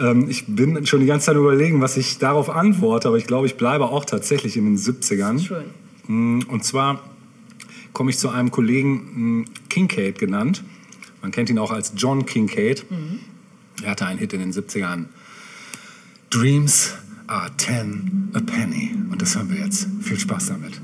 [0.00, 3.46] Ähm, ich bin schon die ganze Zeit überlegen, was ich darauf antworte, aber ich glaube,
[3.46, 5.38] ich bleibe auch tatsächlich in den 70ern.
[5.38, 5.64] Schön.
[6.08, 7.00] Mm, Und zwar
[8.00, 10.64] komme ich zu einem Kollegen, mm, Kincaid genannt.
[11.20, 12.86] Man kennt ihn auch als John Kincaid.
[13.82, 15.10] Er hatte einen Hit in den 70ern.
[16.30, 16.94] Dreams
[17.26, 18.94] are ten a penny.
[19.10, 19.86] Und das hören wir jetzt.
[20.00, 20.80] Viel Spaß damit.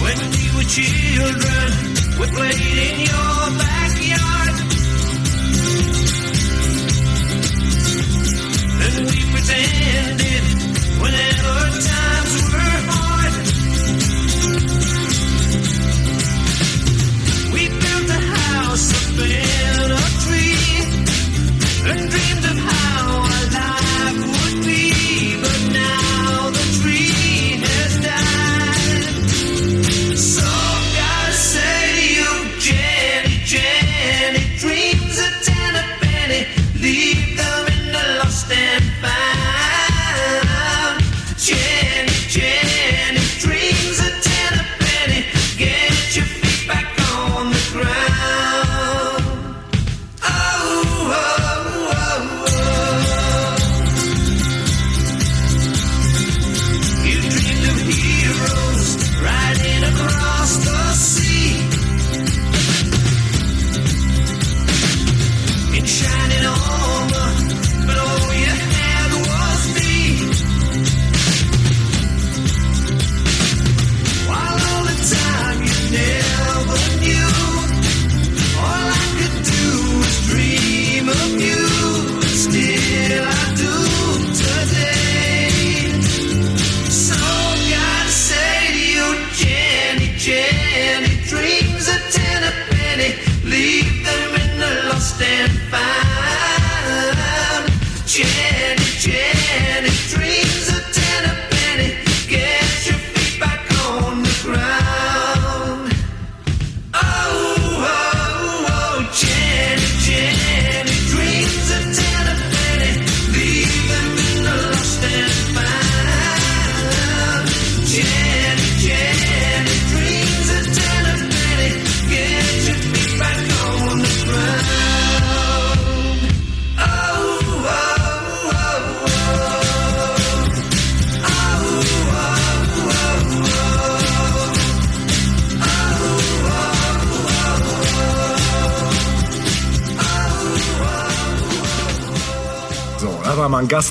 [0.00, 1.72] When we were children,
[2.18, 3.81] we played in your backyard.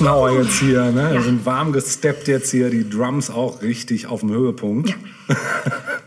[0.02, 0.90] Gassenhauer jetzt hier.
[0.90, 1.12] Ne?
[1.12, 2.70] Wir sind warm gesteppt jetzt hier.
[2.70, 4.94] Die Drums auch richtig auf dem Höhepunkt.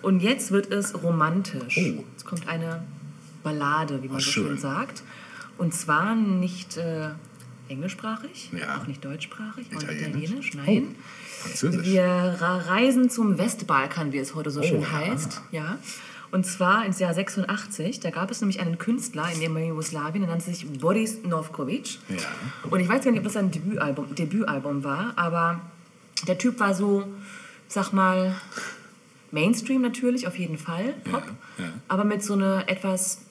[0.02, 1.78] Und jetzt wird es romantisch.
[1.78, 2.04] Oh.
[2.12, 2.84] Jetzt kommt eine
[3.44, 4.48] Ballade, wie man Ach, so schön.
[4.48, 5.04] schön sagt.
[5.58, 7.10] Und zwar nicht äh,
[7.70, 8.82] englischsprachig, Ja.
[8.82, 10.52] auch nicht deutschsprachig, auch nicht Italienisch?
[10.52, 10.96] italienisch, nein.
[11.40, 11.88] Französisch.
[11.88, 12.04] Wir
[12.68, 14.92] reisen zum Westbalkan, wie es heute so schön ja.
[14.92, 15.42] heißt.
[15.52, 15.78] Ja.
[16.36, 20.32] Und zwar ins Jahr 86, da gab es nämlich einen Künstler in ehemaligen Jugoslawien, der
[20.32, 21.98] nannte sich Boris Novkovic.
[22.10, 22.18] Ja.
[22.70, 25.62] Und ich weiß gar nicht, ob das sein Debütalbum, Debütalbum war, aber
[26.28, 27.08] der Typ war so,
[27.70, 28.36] sag mal,
[29.32, 31.24] Mainstream natürlich, auf jeden Fall, Pop,
[31.58, 31.66] ja.
[31.88, 33.22] aber mit so einer etwas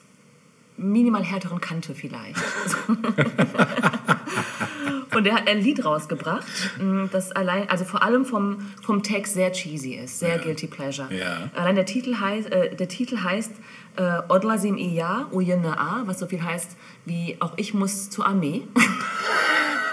[0.75, 2.41] minimal härteren Kante vielleicht.
[5.13, 6.45] Und er hat ein Lied rausgebracht,
[6.79, 11.07] mh, das allein, also vor allem vom, vom Text sehr cheesy ist, sehr guilty pleasure.
[11.13, 11.49] Ja.
[11.53, 13.51] Allein der Titel heißt, äh, der Titel heißt
[13.97, 16.75] äh, Odlazim iya ujene a, was so viel heißt
[17.05, 18.63] wie auch ich muss zur Armee.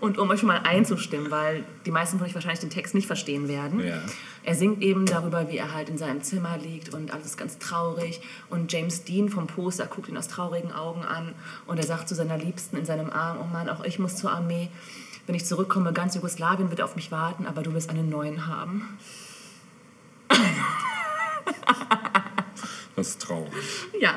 [0.00, 3.06] Und um euch schon mal einzustimmen, weil die meisten von euch wahrscheinlich den Text nicht
[3.06, 3.84] verstehen werden.
[3.84, 4.00] Ja.
[4.44, 7.58] Er singt eben darüber, wie er halt in seinem Zimmer liegt und alles ist ganz
[7.58, 8.20] traurig.
[8.50, 11.34] Und James Dean vom Poster guckt ihn aus traurigen Augen an
[11.66, 14.30] und er sagt zu seiner Liebsten in seinem Arm, oh Mann, auch ich muss zur
[14.30, 14.68] Armee.
[15.26, 18.98] Wenn ich zurückkomme, ganz Jugoslawien wird auf mich warten, aber du wirst einen neuen haben.
[22.96, 23.52] Das ist traurig.
[24.00, 24.14] Ja,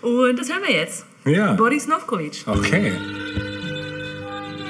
[0.00, 1.04] und das hören wir jetzt.
[1.26, 1.52] Ja.
[1.52, 2.44] Boris Novkovic.
[2.46, 2.94] Okay.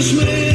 [0.00, 0.49] Christmas.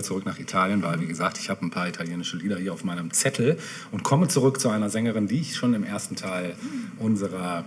[0.00, 2.84] wieder zurück nach Italien, weil, wie gesagt, ich habe ein paar italienische Lieder hier auf
[2.84, 3.58] meinem Zettel
[3.92, 6.54] und komme zurück zu einer Sängerin, die ich schon im ersten Teil
[6.98, 7.64] unserer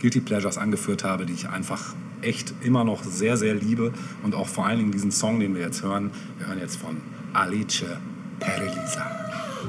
[0.00, 4.48] Guilty Pleasures angeführt habe, die ich einfach echt immer noch sehr, sehr liebe und auch
[4.48, 6.10] vor allen Dingen diesen Song, den wir jetzt hören.
[6.38, 6.96] Wir hören jetzt von
[7.32, 7.84] Alice
[8.40, 9.06] Perelisa.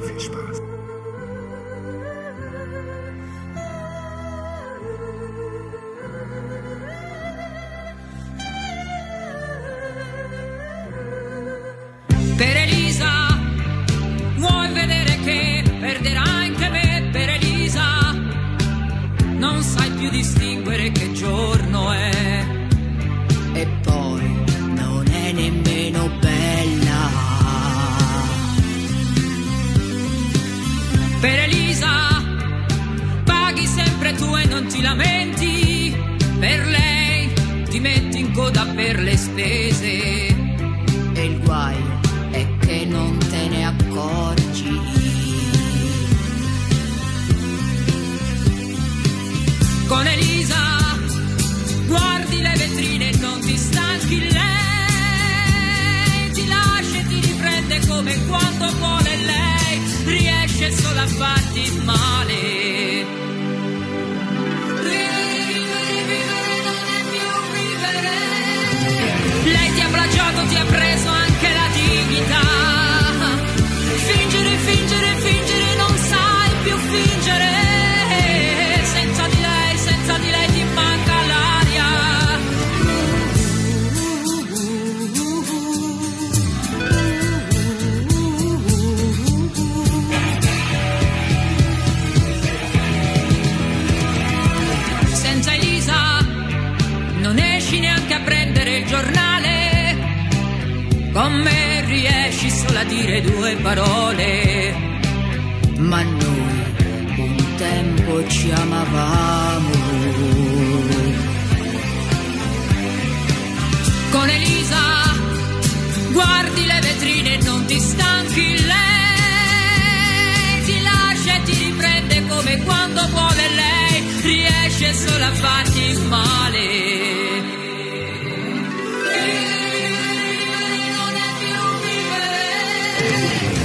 [0.02, 0.67] Viel Spaß.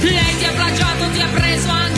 [0.01, 1.92] Lei ti ha plagiato, ti ha preso anche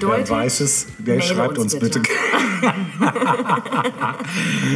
[0.00, 0.30] Wer weiß, was das Wer bedeutet?
[0.30, 2.00] weiß es, der schreibt uns uns bitte.
[2.00, 2.12] bitte.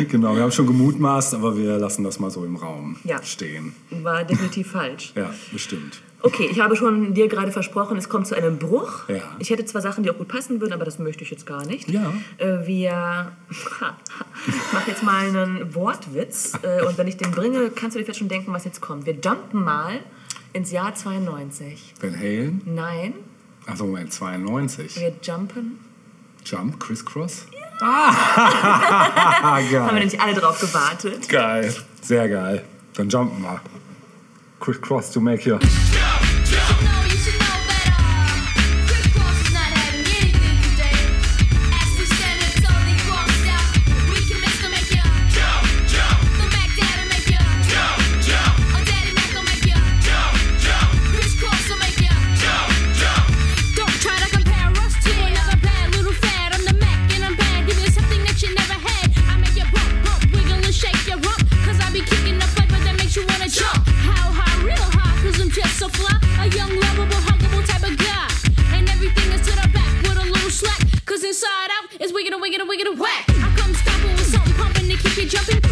[0.09, 3.23] genau, wir haben schon gemutmaßt, aber wir lassen das mal so im Raum Ja.
[3.23, 3.75] stehen.
[3.91, 5.13] War definitiv falsch.
[5.19, 6.01] Ja, bestimmt.
[6.21, 9.09] Okay, ich habe schon dir gerade versprochen, es kommt zu einem Bruch.
[9.09, 9.23] Ja.
[9.39, 11.65] Ich hätte zwar Sachen, die auch gut passen würden, aber das möchte ich jetzt gar
[11.65, 11.89] nicht.
[11.89, 12.13] Ja.
[12.39, 17.95] Äh, wir ich mache jetzt mal einen Wortwitz äh, und wenn ich den bringe, kannst
[17.95, 19.07] du dir vielleicht schon denken, was jetzt kommt.
[19.07, 20.01] Wir jumpen mal
[20.53, 21.95] ins Jahr 92.
[22.01, 23.15] Van Halen, Nein,
[23.69, 24.97] also Moment, 92.
[25.01, 25.79] wir jumpen.
[26.45, 27.47] Jump, Crisscross?
[27.81, 28.13] Ah,
[29.43, 29.95] Haben wir geil.
[29.95, 31.29] nämlich alle drauf gewartet.
[31.29, 32.65] Geil, sehr geil.
[32.95, 33.61] Dann jumpen wir.
[34.61, 35.59] Crisscross to make you.
[35.59, 36.98] Don't
[71.39, 73.25] inside out is wicked and wicked and wicked and whack.
[73.29, 75.68] I come stomping with something pumping to keep you jumping.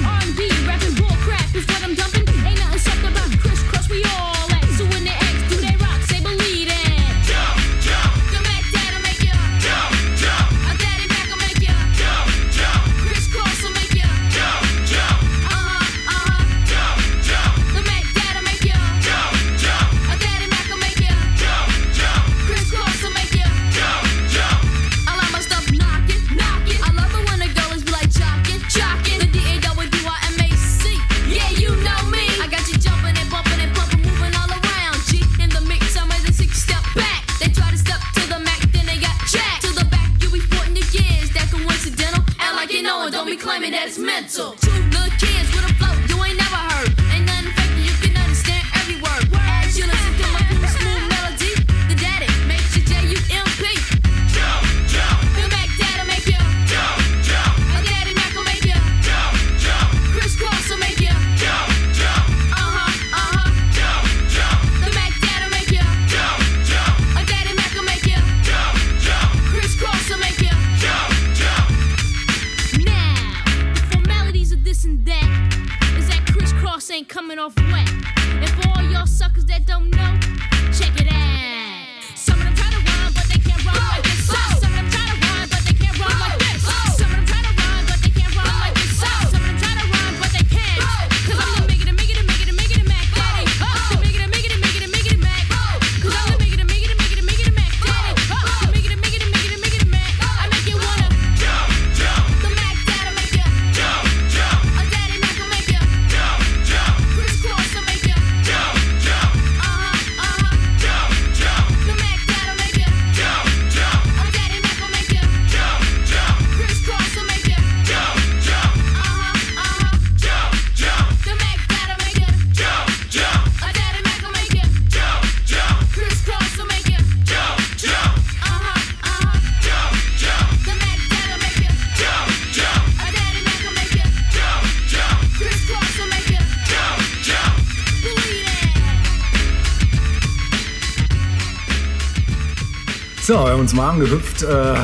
[143.26, 144.76] So, wir haben uns mal angehüpft, äh,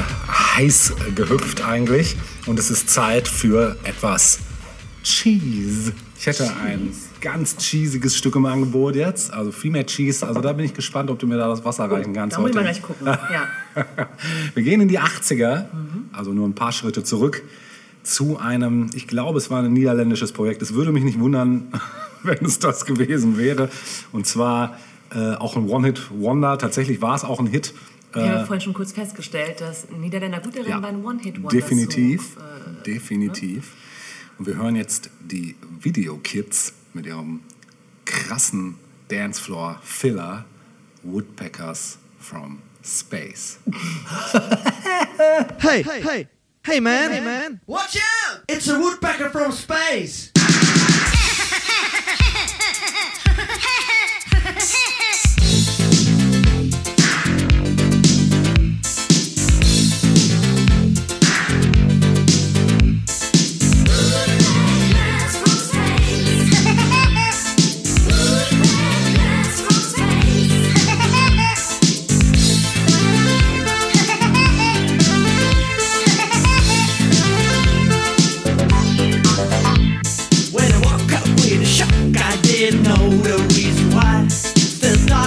[0.57, 2.17] heiß gehüpft eigentlich.
[2.47, 4.41] Und es ist Zeit für etwas
[5.05, 5.93] Cheese.
[6.19, 9.33] Ich hätte ein ganz cheesiges Stück im Angebot jetzt.
[9.33, 10.27] Also viel mehr Cheese.
[10.27, 12.37] Also da bin ich gespannt, ob du mir da das Wasser reichen kannst.
[12.37, 13.07] Da muss ich mal gleich gucken.
[13.07, 13.49] Ja.
[14.55, 15.67] Wir gehen in die 80er,
[16.13, 17.45] also nur ein paar Schritte zurück,
[18.03, 20.63] zu einem, ich glaube, es war ein niederländisches Projekt.
[20.63, 21.69] Es würde mich nicht wundern,
[22.25, 23.71] wenn es das gewesen wäre.
[24.11, 24.79] Und zwar
[25.15, 26.59] äh, auch ein One-Hit-Wonder.
[26.59, 27.73] Tatsächlich war es auch ein Hit.
[28.13, 30.83] Wir haben Äh, ja vorhin schon kurz festgestellt, dass Niederländer gut darin Ja.
[30.83, 33.73] waren, One-Hit-Wonders definitiv, zu, äh, definitiv.
[34.39, 37.41] Und wir hören jetzt die Video Kids mit ihrem
[38.05, 38.77] krassen
[39.09, 40.45] Dancefloor-Filler
[41.03, 43.59] Woodpeckers from Space.
[45.59, 46.27] Hey, hey,
[46.67, 47.11] hey, man.
[47.11, 47.61] Hey, man.
[47.67, 48.43] Watch out!
[48.49, 50.32] It's a woodpecker from space.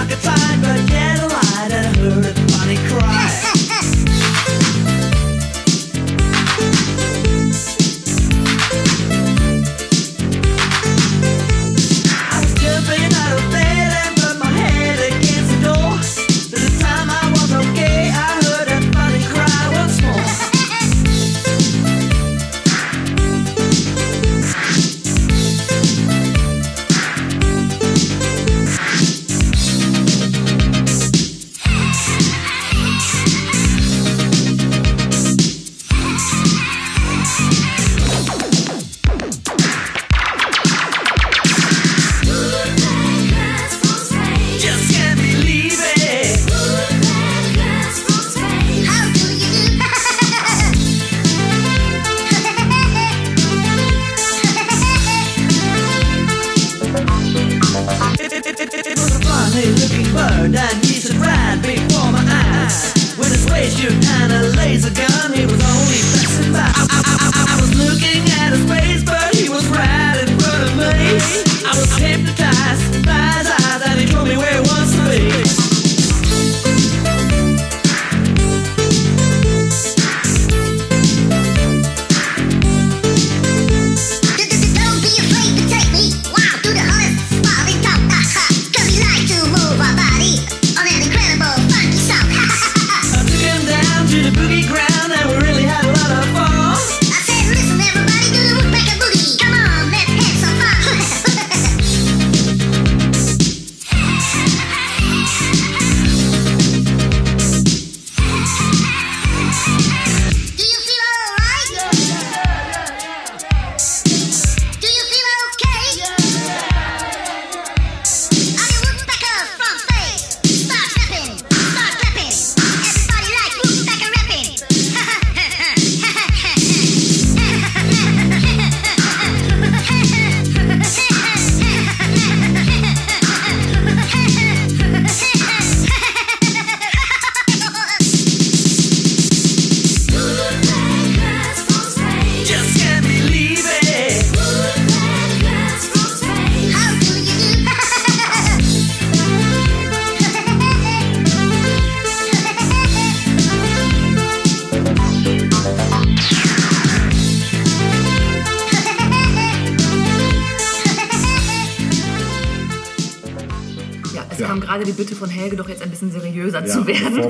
[0.08, 2.35] could find, but yet a light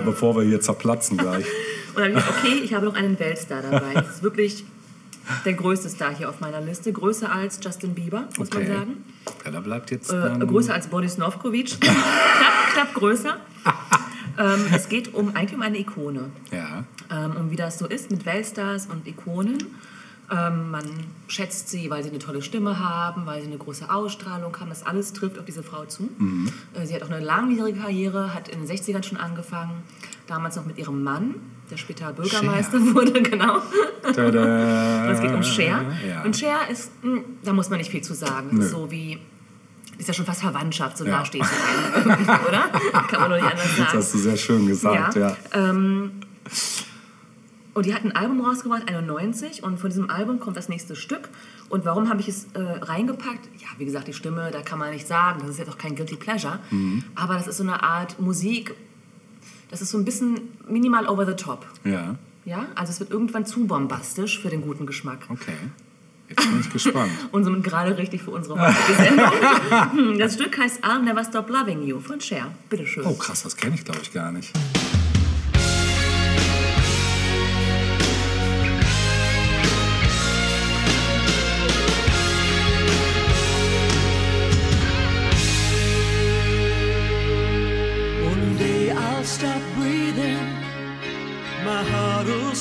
[0.06, 1.44] bevor, wir hier zerplatzen gleich.
[1.94, 3.92] Und dann gedacht, okay, ich habe noch einen Weltstar dabei.
[3.94, 4.64] Das ist wirklich
[5.44, 6.92] der größte Star hier auf meiner Liste.
[6.92, 8.68] Größer als Justin Bieber, muss Okay.
[8.68, 9.04] man sagen.
[9.44, 10.12] Ja, da bleibt jetzt.
[10.12, 11.80] Äh, größer als Boris Novkovic.
[11.80, 11.96] knapp,
[12.72, 13.36] knapp größer.
[14.38, 16.30] ähm, es geht um, eigentlich um eine Ikone.
[16.52, 16.84] Ja.
[17.10, 19.58] Ähm, und wie das so ist mit Weltstars und Ikonen.
[20.28, 20.84] Ähm, man
[21.28, 24.68] schätzt sie, weil sie eine tolle Stimme haben, weil sie eine große Ausstrahlung haben.
[24.70, 26.08] Das alles trifft auf diese Frau zu.
[26.18, 26.50] Mhm.
[26.74, 29.82] Äh, Sie hat auch eine langjährige Karriere, hat in den 60ern schon angefangen.
[30.26, 31.36] Damals noch mit ihrem Mann,
[31.70, 33.62] der später Bürgermeister wurde, genau.
[34.14, 35.10] Tada.
[35.12, 35.84] Es geht um Cher.
[36.08, 36.22] Ja.
[36.24, 38.48] Und Cher ist, mh, da muss man nicht viel zu sagen.
[38.56, 39.18] Das ist so wie,
[39.98, 41.18] ist ja schon fast Verwandtschaft, so Ja.
[41.18, 42.64] nah steht sie einem, oder?
[43.08, 43.98] Kann man doch nicht anders Das sagen.
[43.98, 45.36] hast du sehr schön gesagt, ja.
[45.52, 46.10] Ähm,
[47.76, 51.28] und die hat ein Album rausgebracht, 91, und von diesem Album kommt das nächste Stück.
[51.68, 53.50] Und warum habe ich es äh, reingepackt?
[53.60, 55.94] Ja, wie gesagt, die Stimme, da kann man nicht sagen, das ist jetzt auch kein
[55.94, 56.58] Guilty Pleasure.
[56.70, 57.04] Mhm.
[57.14, 58.74] Aber das ist so eine Art Musik,
[59.70, 61.66] das ist so ein bisschen minimal over the top.
[61.84, 62.14] Ja,
[62.46, 65.26] Ja, also es wird irgendwann zu bombastisch für den guten Geschmack.
[65.28, 65.52] okay.
[66.30, 67.12] Jetzt bin ich gespannt.
[67.30, 70.18] Und somit gerade richtig für unsere heutige Sendung.
[70.18, 72.52] Das Stück heißt I'll Never Stop Loving You von Cher.
[72.70, 73.04] Bitteschön.
[73.04, 74.50] Oh, krass, das kenne ich, glaube ich, gar nicht.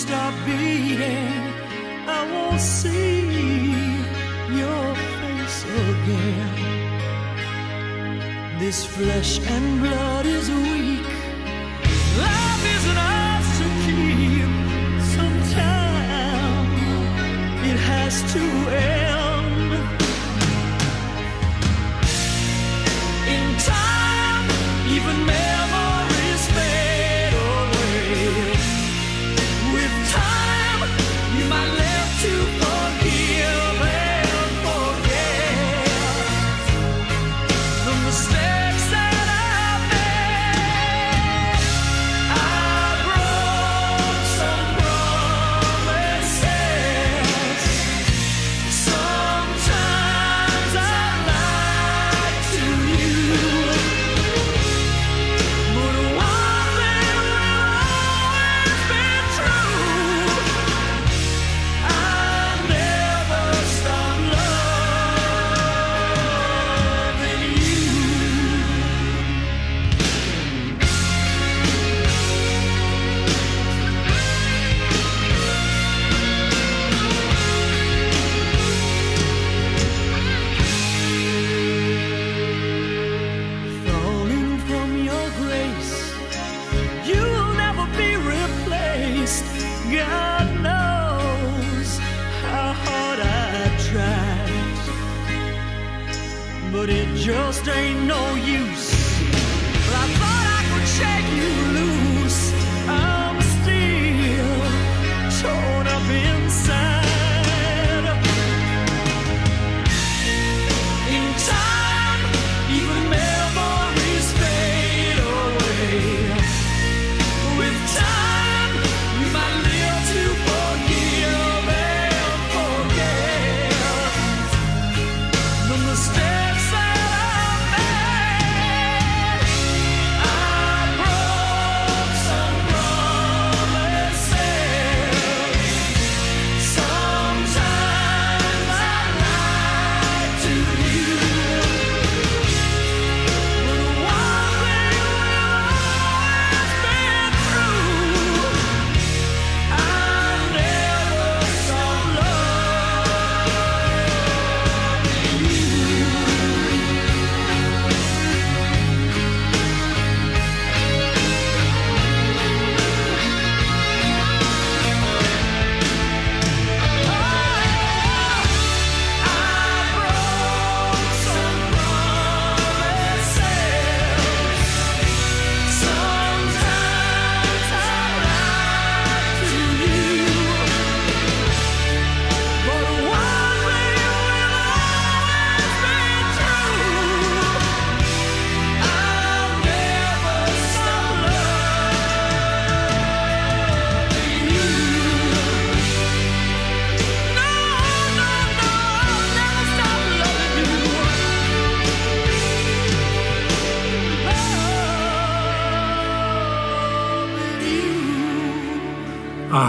[0.05, 1.33] Stop beating.
[2.17, 3.21] I won't see
[4.61, 4.85] your
[5.19, 5.59] face
[5.89, 6.53] again.
[8.59, 11.07] This flesh and blood is weak.
[12.25, 14.51] Life isn't ours to keep.
[15.15, 16.71] Sometime
[17.69, 18.43] it has to
[18.75, 19.04] end.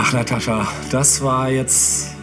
[0.09, 2.15] Ach, Natascha, das war jetzt.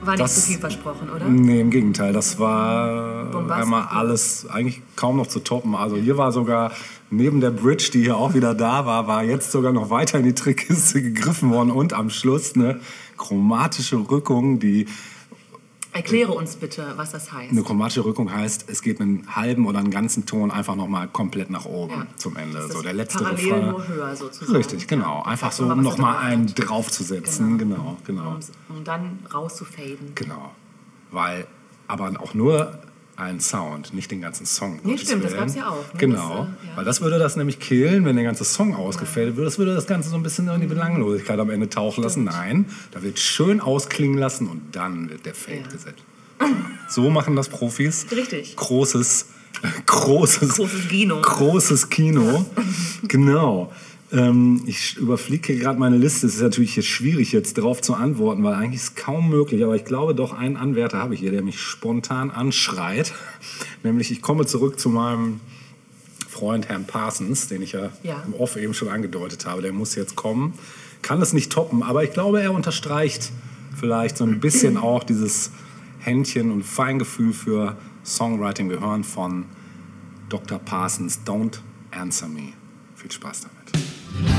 [0.00, 1.28] War nicht das, zu viel versprochen, oder?
[1.28, 2.14] Nee, im Gegenteil.
[2.14, 3.62] Das war Bombastisch.
[3.62, 5.74] einmal alles eigentlich kaum noch zu toppen.
[5.74, 6.72] Also hier war sogar
[7.10, 10.24] neben der Bridge, die hier auch wieder da war, war jetzt sogar noch weiter in
[10.24, 12.80] die Trickkiste gegriffen worden und am Schluss eine
[13.18, 14.86] chromatische Rückung, die
[15.96, 17.50] Erkläre uns bitte, was das heißt.
[17.52, 21.08] eine chromatische Rückung heißt, es geht einen halben oder einen ganzen Ton einfach noch mal
[21.08, 22.06] komplett nach oben Ja.
[22.16, 22.58] zum Ende.
[22.58, 23.70] Das So der letzte parallel Refrain.
[23.70, 24.56] nur höher sozusagen.
[24.56, 25.22] Richtig, genau.
[25.22, 27.56] Einfach so, um was noch mal da einen draufzusetzen.
[27.58, 28.32] Genau, genau.
[28.68, 30.12] Um, um dann rauszufaden.
[30.14, 30.52] Genau.
[31.10, 31.46] Weil,
[31.88, 32.78] aber auch nur
[33.16, 34.78] ein Sound, nicht den ganzen Song.
[34.84, 35.40] Nee, stimmt, das Willen.
[35.40, 35.98] gab's ja auch, ne?
[35.98, 36.18] Genau.
[36.18, 36.76] Das, äh, ja.
[36.76, 39.46] Weil das würde das nämlich killen, wenn der ganze Song ausgefällt würde.
[39.46, 42.24] Das würde das Ganze so ein bisschen in die Belanglosigkeit am Ende tauchen lassen.
[42.24, 45.66] Nein, da wird schön ausklingen lassen und dann wird der Fade Ja.
[45.66, 46.02] gesetzt.
[46.88, 48.06] So machen das Profis.
[48.12, 48.54] Richtig.
[48.56, 49.26] Großes,
[49.86, 51.20] großes, Großes Kino.
[51.22, 52.44] Großes Kino.
[53.08, 53.72] genau.
[54.12, 56.26] Ähm, ich überfliege hier gerade meine Liste.
[56.26, 59.64] Es ist natürlich schwierig, jetzt darauf zu antworten, weil eigentlich ist es kaum möglich.
[59.64, 63.12] Aber ich glaube doch, einen Anwärter habe ich hier, der mich spontan anschreit.
[63.82, 65.40] Nämlich, ich komme zurück zu meinem
[66.28, 68.22] Freund Herrn Parsons, den ich ja, Ja.
[68.26, 69.62] im Off eben schon angedeutet habe.
[69.62, 70.54] Der muss jetzt kommen.
[71.02, 73.32] Kann es nicht toppen, aber ich glaube, er unterstreicht
[73.78, 75.50] vielleicht so ein bisschen auch dieses
[75.98, 78.70] Händchen und Feingefühl für Songwriting.
[78.70, 79.46] Wir hören von
[80.28, 80.58] Dr.
[80.58, 81.58] Parsons Don't
[81.90, 82.52] Answer Me.
[82.94, 83.55] Viel Spaß damit.
[83.72, 84.35] back.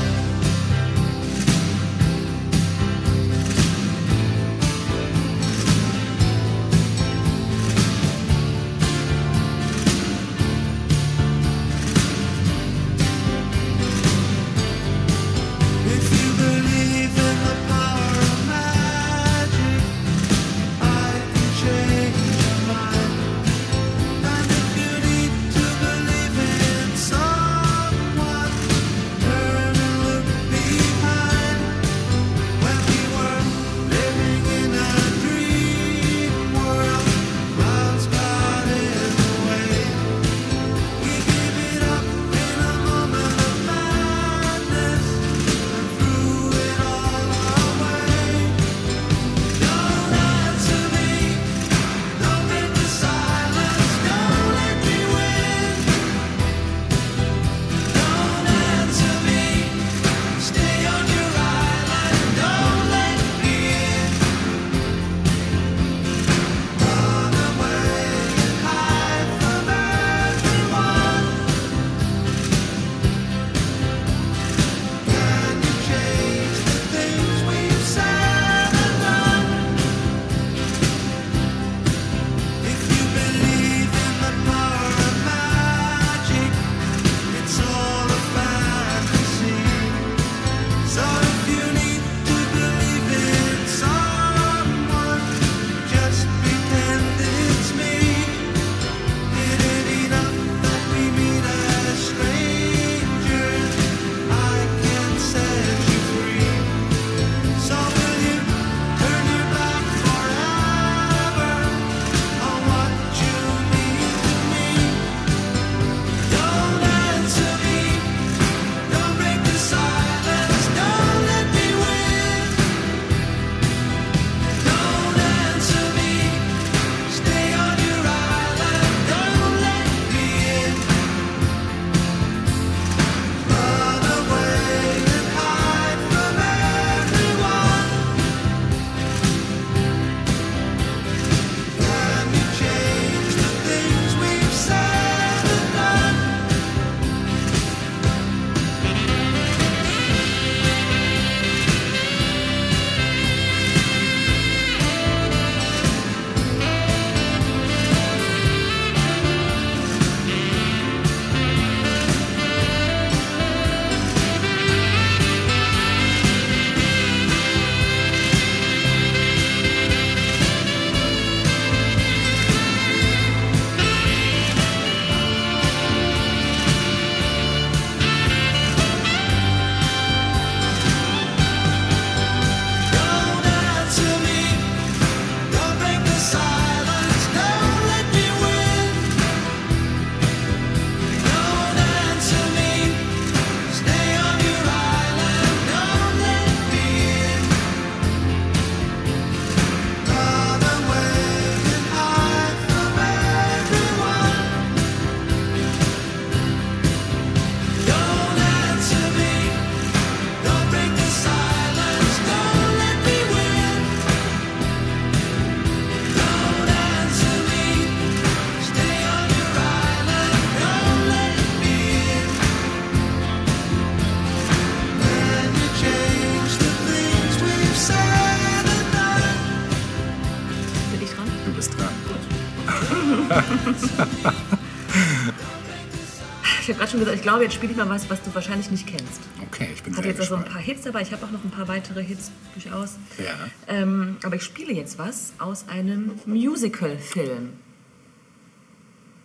[236.88, 239.20] Gerade schon gesagt, ich glaube, jetzt spiele ich mal was, was du wahrscheinlich nicht kennst.
[239.42, 241.02] Okay, ich bin Ich sehr jetzt so ein paar Hits dabei.
[241.02, 242.96] Ich habe auch noch ein paar weitere Hits durchaus.
[243.18, 243.34] Ja.
[243.66, 247.52] Ähm, aber ich spiele jetzt was aus einem Musical-Film.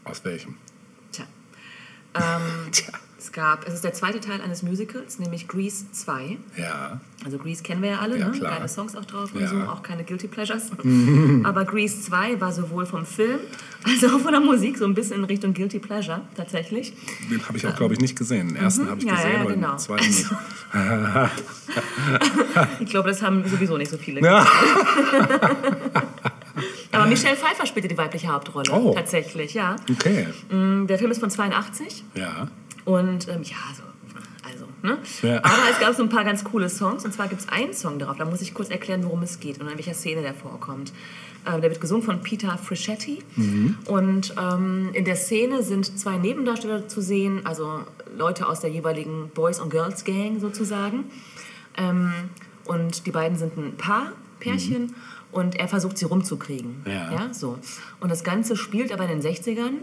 [0.04, 0.58] Aus welchem?
[1.12, 1.26] Tja.
[2.16, 2.84] Ähm, Es
[3.34, 6.38] gab, es ist der zweite Teil eines Musicals, nämlich Grease 2.
[6.58, 7.00] Ja.
[7.26, 8.38] Also Grease kennen wir ja alle, Ja, ne?
[8.38, 8.56] klar.
[8.56, 9.48] Geile Songs auch drauf und Ja.
[9.48, 10.72] so, auch keine Guilty Pleasures.
[11.44, 13.40] Aber Grease 2 war sowohl vom Film
[13.84, 16.94] als auch von der Musik so ein bisschen in Richtung Guilty Pleasure tatsächlich.
[17.32, 18.50] Den habe ich auch, glaube ich, nicht gesehen.
[18.50, 18.90] Den ersten Mhm.
[18.90, 19.70] habe ich Ja, gesehen, ja, aber genau.
[19.72, 20.26] den zweiten nicht.
[22.80, 24.22] Ich glaube, das haben sowieso nicht so viele.
[24.22, 24.46] Ja.
[26.92, 28.72] Aber Michelle Pfeiffer spielte die weibliche Hauptrolle.
[28.72, 28.94] Oh.
[28.94, 29.76] Tatsächlich, ja.
[29.92, 30.28] Okay.
[30.52, 32.48] Mm, Der Film ist von 82 Ja.
[32.86, 33.84] Und ähm, ja, so.
[34.46, 34.98] Also, ne?
[35.22, 35.38] Ja.
[35.38, 37.06] Aber es gab so ein paar ganz coole Songs.
[37.06, 38.18] Und zwar gibt es einen Song darauf.
[38.18, 40.92] Da muss ich kurz erklären, worum es geht und in welcher Szene der vorkommt.
[41.46, 43.20] Ähm, der wird gesungen von Peter Frischetti.
[43.36, 43.78] Mhm.
[43.86, 47.82] Und ähm, in der Szene sind zwei Nebendarsteller zu sehen, also
[48.18, 51.06] Leute aus der jeweiligen Boys- und Girls Gang sozusagen.
[51.78, 52.12] Ähm,
[52.66, 54.94] und die beiden sind ein Paar, Pärchen.
[55.32, 56.84] Und er versucht sie rumzukriegen.
[56.86, 57.34] Ja.
[57.34, 57.58] so.
[58.00, 59.80] Und das Ganze spielt aber in den 60ern.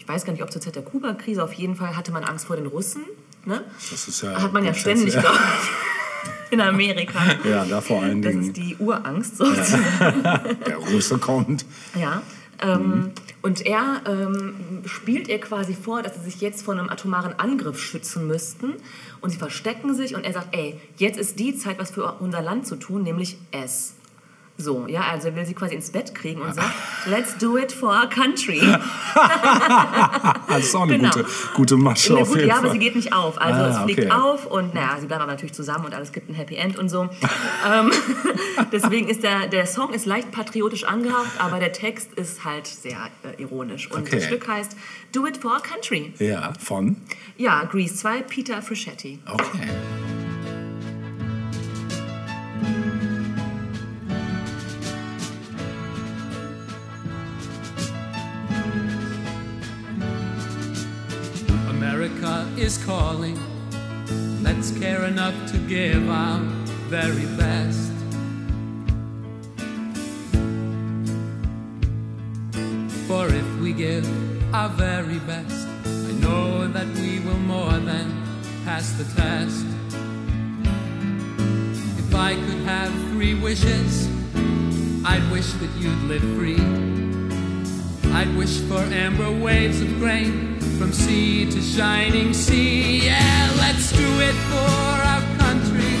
[0.00, 1.44] Ich weiß gar nicht, ob zur Zeit der Kuba-Krise.
[1.44, 3.02] Auf jeden Fall hatte man Angst vor den Russen.
[3.44, 3.62] Ne?
[3.90, 4.42] Das ist ja.
[4.42, 5.28] Hat man ja ständig, glaube
[6.48, 7.18] ich, in Amerika.
[7.44, 8.44] Ja, da vor allen Das Dingen.
[8.46, 10.22] ist die Urangst sozusagen.
[10.66, 11.66] Der Russe kommt.
[11.94, 12.22] Ja.
[12.62, 13.12] Ähm,
[13.42, 14.54] Und er ähm,
[14.86, 18.74] spielt ihr quasi vor, dass sie sich jetzt vor einem atomaren Angriff schützen müssten.
[19.20, 22.40] Und sie verstecken sich und er sagt, ey, jetzt ist die Zeit, was für unser
[22.42, 23.94] Land zu tun, nämlich es.
[24.62, 26.68] So, ja, also er will sie quasi ins Bett kriegen und sagt,
[27.06, 28.60] let's do it for our country.
[30.48, 31.10] Das ist auch eine Genau.
[31.10, 32.64] gute, gute Masche Na auf gut, jeden ja, Fall.
[32.64, 33.40] aber sie geht nicht auf.
[33.40, 34.10] Also Ah, es fliegt okay.
[34.10, 36.88] auf und naja, sie bleiben aber natürlich zusammen und alles gibt ein Happy End und
[36.88, 37.08] so.
[37.70, 37.90] ähm,
[38.72, 42.98] deswegen ist der, der Song ist leicht patriotisch angehaucht, aber der Text ist halt sehr
[43.22, 43.90] äh, ironisch.
[43.90, 44.16] Und Okay.
[44.16, 44.76] das Stück heißt
[45.12, 46.12] Do It for Our Country.
[46.18, 46.96] Ja, von?
[47.36, 49.18] Ja, Grease 2, Peter Frischetti.
[49.30, 49.68] Okay.
[62.10, 63.38] America is calling.
[64.42, 66.40] Let's care enough to give our
[66.88, 67.92] very best.
[73.06, 74.06] For if we give
[74.54, 78.06] our very best, I know that we will more than
[78.64, 79.66] pass the test.
[81.98, 84.08] If I could have three wishes,
[85.04, 86.60] I'd wish that you'd live free.
[88.12, 90.49] I'd wish for amber waves of grain
[90.80, 93.04] from sea to shining sea.
[93.04, 94.72] Yeah, let's do it for
[95.12, 95.92] our country,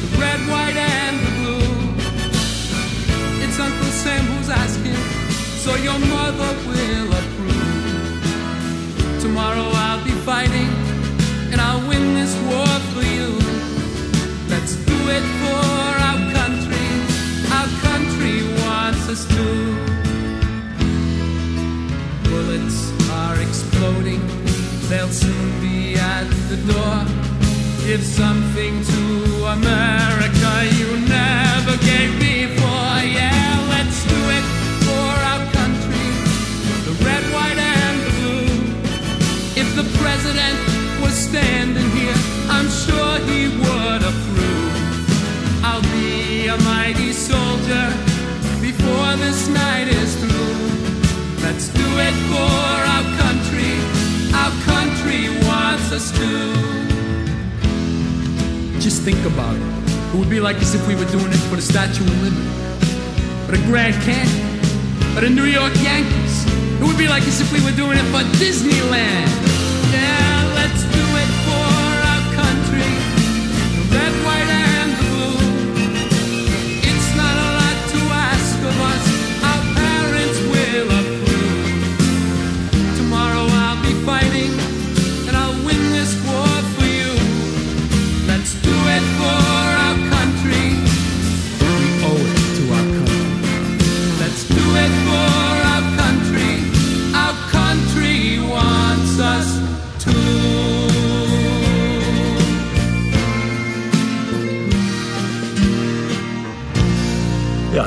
[0.00, 1.66] the red, white, and the blue.
[3.42, 4.94] It's Uncle Sam who's asking,
[5.58, 8.22] so your mother will approve.
[9.20, 10.70] Tomorrow I'll be fighting,
[11.50, 13.34] and I'll win this war for you.
[14.48, 15.66] Let's do it for
[16.06, 16.88] our country.
[17.58, 19.46] Our country wants us to.
[22.30, 22.95] Bullets
[24.88, 26.98] they'll soon be at the door.
[27.84, 29.02] Give something to
[29.56, 32.98] America you never gave before.
[33.02, 34.46] Yeah, let's do it
[34.86, 36.08] for our country,
[36.86, 38.48] the red, white, and the blue.
[39.62, 40.58] If the president
[41.02, 45.64] was standing here, I'm sure he would approve.
[45.64, 47.86] I'll be a mighty soldier
[48.60, 50.55] before this night is through.
[58.78, 59.62] Just think about it.
[60.12, 63.48] It would be like as if we were doing it for the Statue of Liberty,
[63.48, 66.44] or the Grand Canyon, or the New York Yankees.
[66.46, 69.55] It would be like as if we were doing it for Disneyland.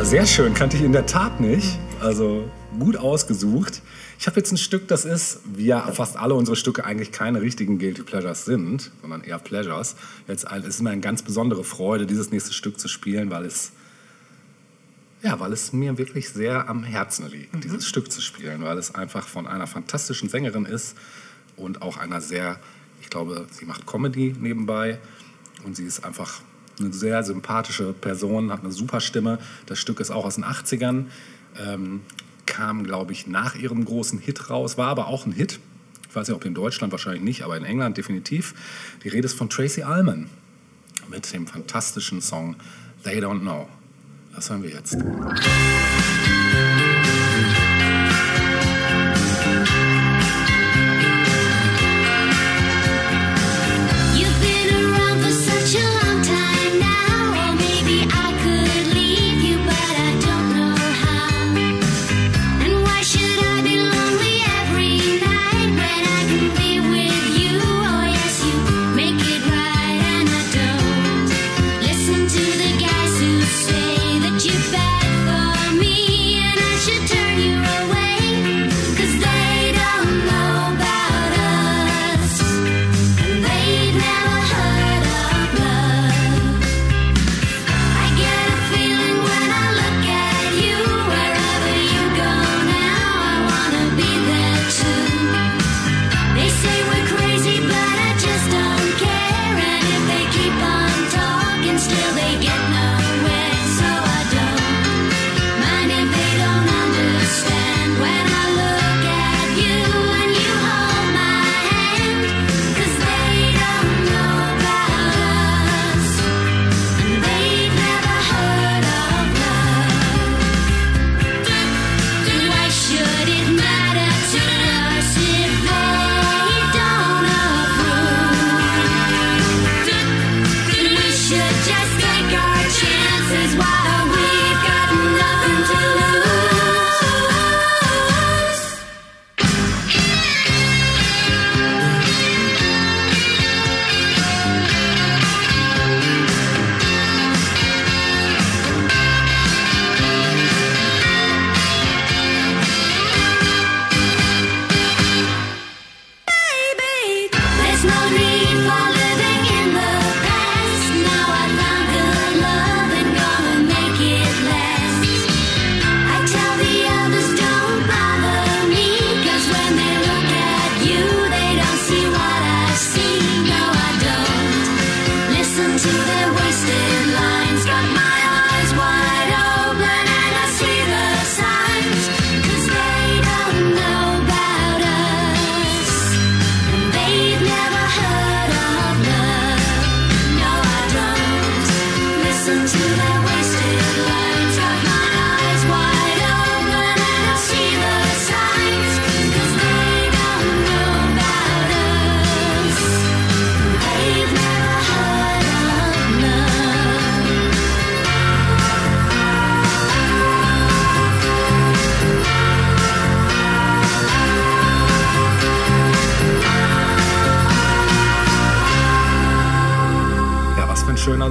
[0.10, 0.54] Sehr schön.
[0.54, 1.78] Kannte ich in der Tat nicht.
[2.02, 2.50] Also
[2.80, 3.82] gut ausgesucht.
[4.20, 7.42] Ich habe jetzt ein Stück, das ist, wie ja fast alle unsere Stücke eigentlich keine
[7.42, 9.96] richtigen Guilty Pleasures sind, sondern eher Pleasures.
[10.28, 13.46] Jetzt ein- es ist mir eine ganz besondere Freude, dieses nächste Stück zu spielen, weil
[13.46, 13.72] es
[15.22, 18.96] Ja, weil es mir wirklich sehr am Herzen liegt, dieses Stück zu spielen, weil es
[18.96, 20.96] einfach von einer fantastischen Sängerin ist
[21.58, 22.58] und auch einer sehr,
[23.02, 24.98] ich glaube, sie macht Comedy nebenbei
[25.66, 26.40] und sie ist einfach
[26.80, 29.40] eine sehr sympathische Person, hat eine super Stimme.
[29.66, 31.06] Das Stück ist auch aus den 80ern,
[31.60, 32.02] ähm,
[32.46, 35.60] kam, glaube ich, nach ihrem großen Hit raus, war aber auch ein Hit.
[36.10, 38.56] Ich weiß nicht, ob in Deutschland wahrscheinlich nicht, aber in England definitiv.
[39.04, 40.30] Die Rede ist von Tracy Allman
[41.10, 42.56] mit dem fantastischen Song
[43.04, 43.68] They Don't Know.
[44.34, 44.96] Das hören wir jetzt.
[44.96, 46.89] You've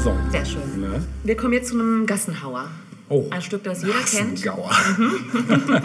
[0.08, 0.30] Song.
[0.30, 0.80] Sehr schön.
[0.80, 1.06] Ne?
[1.22, 2.70] Wir kommen jetzt zu einem Gassenhauer.
[3.10, 3.26] Oh.
[3.30, 4.42] Ein Stück, das jeder kennt.
[4.42, 4.70] Gassengauer.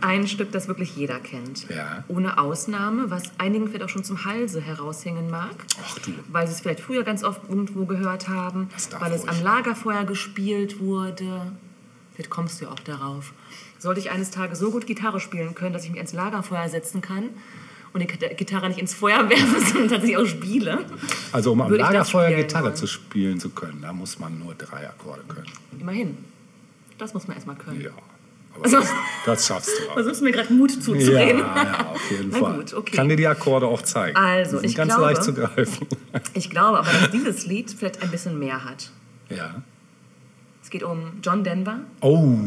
[0.00, 1.68] Ein Stück, das wirklich jeder kennt.
[1.68, 2.04] Ja.
[2.08, 5.54] Ohne Ausnahme, was einigen vielleicht auch schon zum Halse heraushängen mag.
[5.84, 6.12] Ach du.
[6.28, 8.68] Weil sie es vielleicht früher ganz oft irgendwo gehört haben.
[9.00, 11.52] Weil es am Lagerfeuer gespielt wurde.
[12.14, 13.32] Vielleicht kommst du ja auch darauf.
[13.78, 17.00] Sollte ich eines Tages so gut Gitarre spielen können, dass ich mich ans Lagerfeuer setzen
[17.00, 17.30] kann
[17.94, 20.84] und die Gita- Gitarre nicht ins Feuer werfe, sondern tatsächlich auch spiele.
[21.32, 22.76] Also um am Lagerfeuer Gitarre wollen.
[22.76, 25.46] zu spielen zu können, da muss man nur drei Akkorde können.
[25.80, 26.18] Immerhin.
[26.98, 27.80] Das muss man erstmal können.
[27.80, 27.90] Ja.
[28.54, 28.88] Aber Also- das,
[29.26, 29.94] das schaffst du auch.
[29.94, 31.38] Versuchst du mir gerade Mut zuzureden?
[31.38, 32.56] Ja, ja, auf jeden Na Fall.
[32.58, 32.96] gut, okay.
[32.96, 34.16] Kann dir die Akkorde auch zeigen.
[34.16, 35.86] Also, ich ganz glaube- leicht zu greifen.
[36.34, 38.90] Ich glaube aber, dass dieses Lied vielleicht ein bisschen mehr hat.
[39.30, 39.62] ja.
[40.62, 41.80] Es geht um John Denver.
[42.00, 42.38] Oh.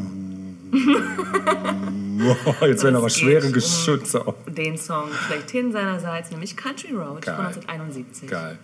[0.72, 4.26] Wow, jetzt werden aber schwere Geschütze.
[4.26, 4.36] auf.
[4.48, 7.36] Den Song schlechthin seinerseits, nämlich Country Road Geil.
[7.36, 8.30] von 1971.
[8.30, 8.58] Geil.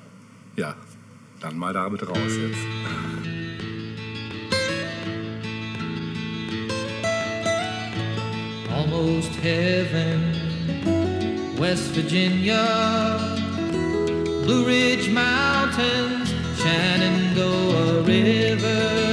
[0.56, 0.76] Ja,
[1.40, 2.58] dann mal damit raus jetzt.
[8.94, 10.34] almost heaven.
[11.58, 13.20] West Virginia,
[14.44, 19.12] Blue Ridge Mountains, Shenandoah River.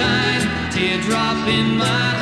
[0.00, 2.19] Moonshine, teardrop in my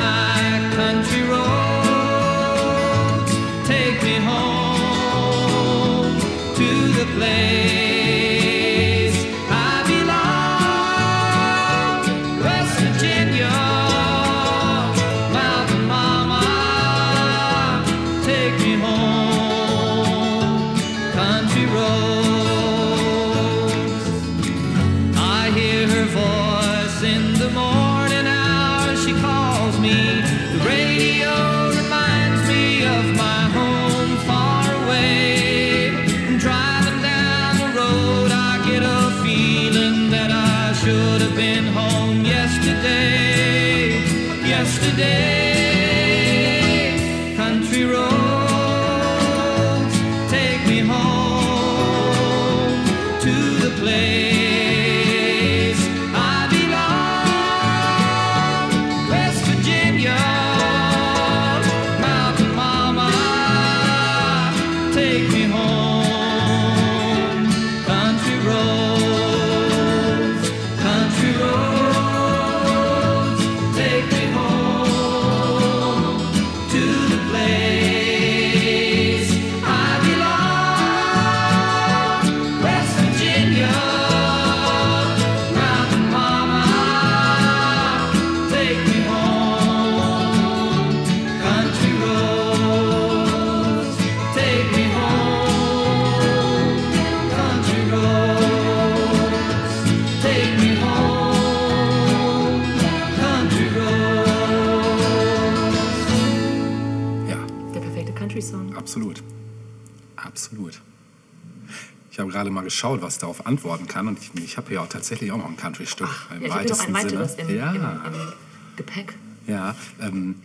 [112.69, 115.57] geschaut, was darauf antworten kann und ich, ich habe hier auch tatsächlich auch noch ein
[115.57, 117.49] Country-Stück im Ja, hier noch ein weitesten weiteres Sinne.
[117.49, 118.33] im, ja, im, im
[118.77, 119.15] Gepäck.
[119.47, 119.75] ja.
[120.01, 120.35] Ähm,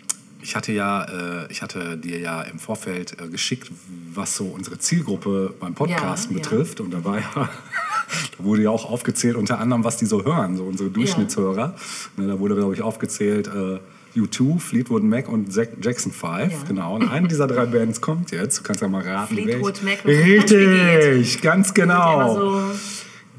[0.42, 3.70] ich hatte ja, äh, ich hatte dir ja im Vorfeld äh, geschickt,
[4.12, 6.50] was so unsere Zielgruppe beim Podcasten Ja, ja.
[6.50, 7.30] betrifft und da war ja,
[8.38, 11.74] da wurde ja auch aufgezählt unter anderem, was die so hören, so unsere Durchschnittshörer.
[12.18, 13.46] Ne, da wurde glaube ich aufgezählt.
[13.46, 13.78] Äh,
[14.16, 16.48] U2, Fleetwood Mac und Jackson 5, Ja.
[16.66, 16.94] genau.
[16.96, 18.58] Und eine dieser drei Bands kommt jetzt.
[18.58, 19.82] Du kannst ja mal raten, Fleetwood.
[19.82, 22.34] Mac Richtig, ganz genau.
[22.34, 22.62] so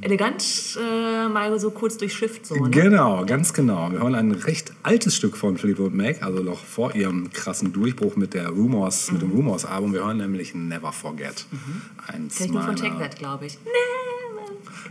[0.01, 2.45] elegant äh, mal so kurz durchschifft.
[2.45, 2.69] So, ne?
[2.69, 3.91] Genau, ganz genau.
[3.91, 8.15] Wir hören ein recht altes Stück von Fleetwood Mac, also noch vor ihrem krassen Durchbruch
[8.15, 9.93] mit der Rumors, mit dem Rumors-Album.
[9.93, 11.45] Wir hören nämlich Never Forget.
[12.07, 13.57] Eins Kenn ich nur von Take That, glaube ich.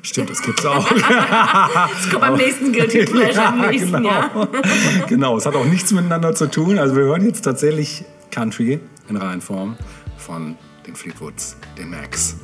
[0.05, 0.86] Stimmt, das gibt's auch.
[1.01, 4.09] Das kommt beim nächsten Guilty Pleasure im nächsten genau.
[4.09, 4.48] Jahr.
[5.09, 6.78] genau, es hat auch nichts miteinander zu tun.
[6.78, 9.76] Also wir hören jetzt tatsächlich Country in Reihenform
[10.18, 10.56] von
[10.86, 12.36] den Fleetwoods, den Macs.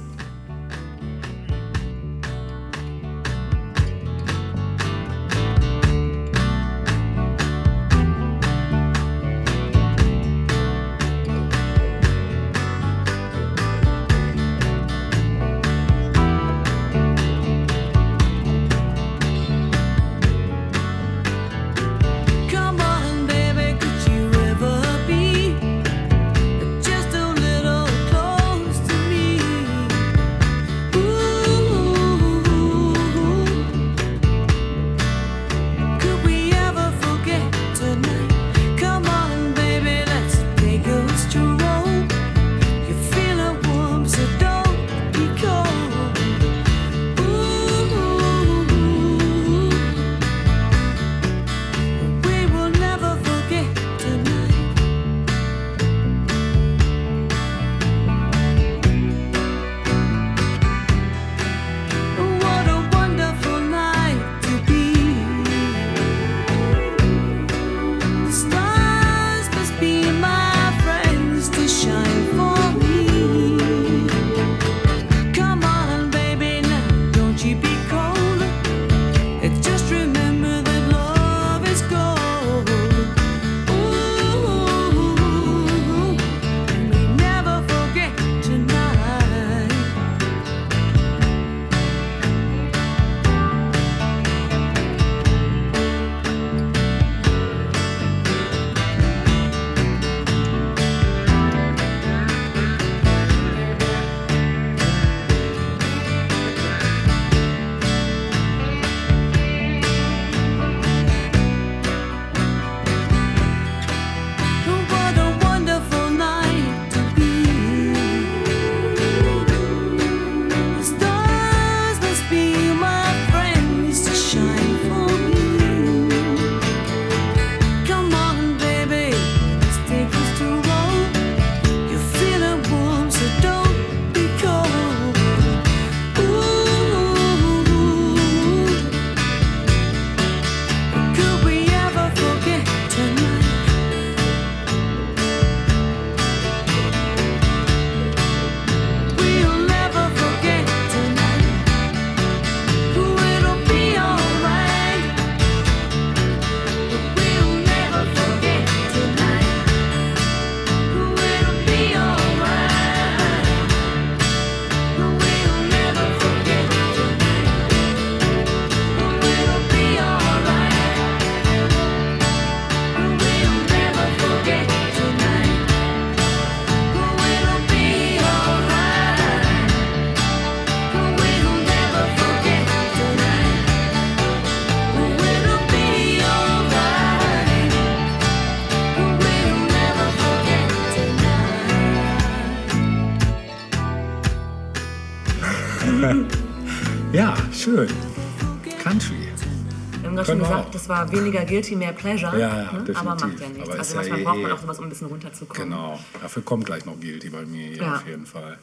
[200.96, 201.54] Schon Können wir gesagt, auch.
[201.56, 202.38] das war weniger guilty, mehr pleasure.
[202.38, 202.84] Ja, ja, ne?
[202.94, 203.68] Aber macht ja nichts.
[203.68, 205.70] Aber also ja manchmal eh- braucht man eh- auch sowas, um ein bisschen runterzukommen.
[205.70, 206.00] Genau.
[206.20, 207.94] Dafür kommt gleich noch Guilty bei mir Ja.
[207.96, 208.58] auf jeden Fall.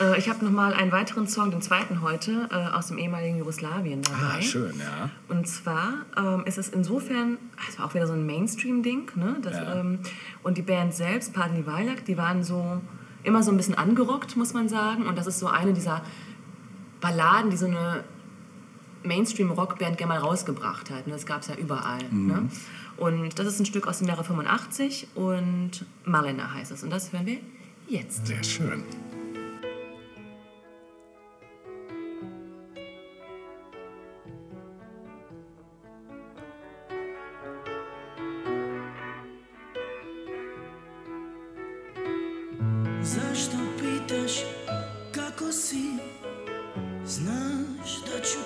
[0.00, 3.38] Äh, ich habe noch mal einen weiteren Song, den zweiten heute, äh, aus dem ehemaligen
[3.38, 4.38] Jugoslawien dabei.
[4.38, 5.08] Ah, schön, ja.
[5.28, 7.38] Und zwar ähm, ist es insofern,
[7.68, 9.36] es war auch wieder so ein Mainstream-Ding, ne?
[9.40, 9.76] Das, Ja.
[9.80, 10.00] ähm,
[10.42, 12.80] und die Band selbst, Padni Vajlak, die waren so
[13.22, 15.06] immer so ein bisschen angerockt, muss man sagen.
[15.06, 16.02] Und das ist so eine dieser
[17.00, 18.02] Balladen, die so eine
[19.04, 21.06] Mainstream-Rockband gerne mal rausgebracht hat.
[21.06, 21.12] Ne?
[21.12, 22.04] Das gab es ja überall.
[22.10, 22.26] Mhm.
[22.26, 22.48] Ne?
[22.96, 26.82] Und das ist ein Stück aus dem Jahre 85 und Malena heißt es.
[26.82, 27.38] Und das hören wir
[27.88, 28.26] jetzt.
[28.26, 28.82] Sehr schön.
[43.02, 44.32] Zašto pitaš
[45.12, 45.98] kako si?
[47.06, 48.38] Znaš da ću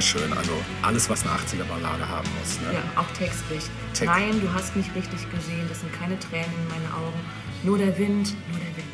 [0.00, 0.32] sehr schön.
[0.32, 0.52] Also
[0.82, 2.60] alles, was eine 80er-Ballade haben muss.
[2.60, 2.74] Ne?
[2.74, 3.64] Ja, auch textlich.
[3.94, 4.04] Text.
[4.04, 5.66] Nein, du hast mich richtig gesehen.
[5.68, 7.18] Das sind keine Tränen in meinen Augen.
[7.64, 8.86] Nur der Wind, nur der Wind.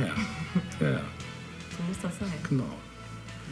[0.80, 2.28] Ja, ja, So muss das sein.
[2.48, 2.64] genau.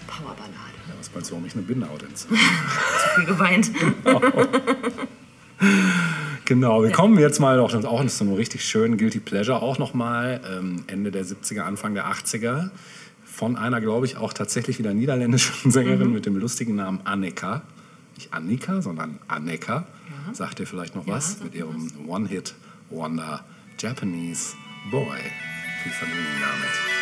[0.06, 0.52] Powerballade.
[0.88, 2.04] Ja, was meinst du, warum ich eine Bindehaut?
[2.14, 2.28] Zu
[3.16, 3.70] viel geweint.
[6.44, 9.60] Genau, wir kommen jetzt mal doch, das ist auch so eine richtig schön Guilty Pleasure
[9.60, 12.70] auch nochmal, ähm, Ende der 70er, Anfang der 80er,
[13.38, 17.62] von einer, glaube ich, auch tatsächlich wieder niederländischen Sängerin mit dem lustigen Namen Annika.
[18.16, 19.86] Nicht Annika, sondern Anneka.
[20.32, 21.40] Sagt ihr vielleicht noch was?
[21.40, 23.44] Mit ihrem One-Hit-Wonder
[23.78, 24.56] Japanese
[24.90, 25.20] Boy.
[25.84, 26.97] Viel Vergnügen damit.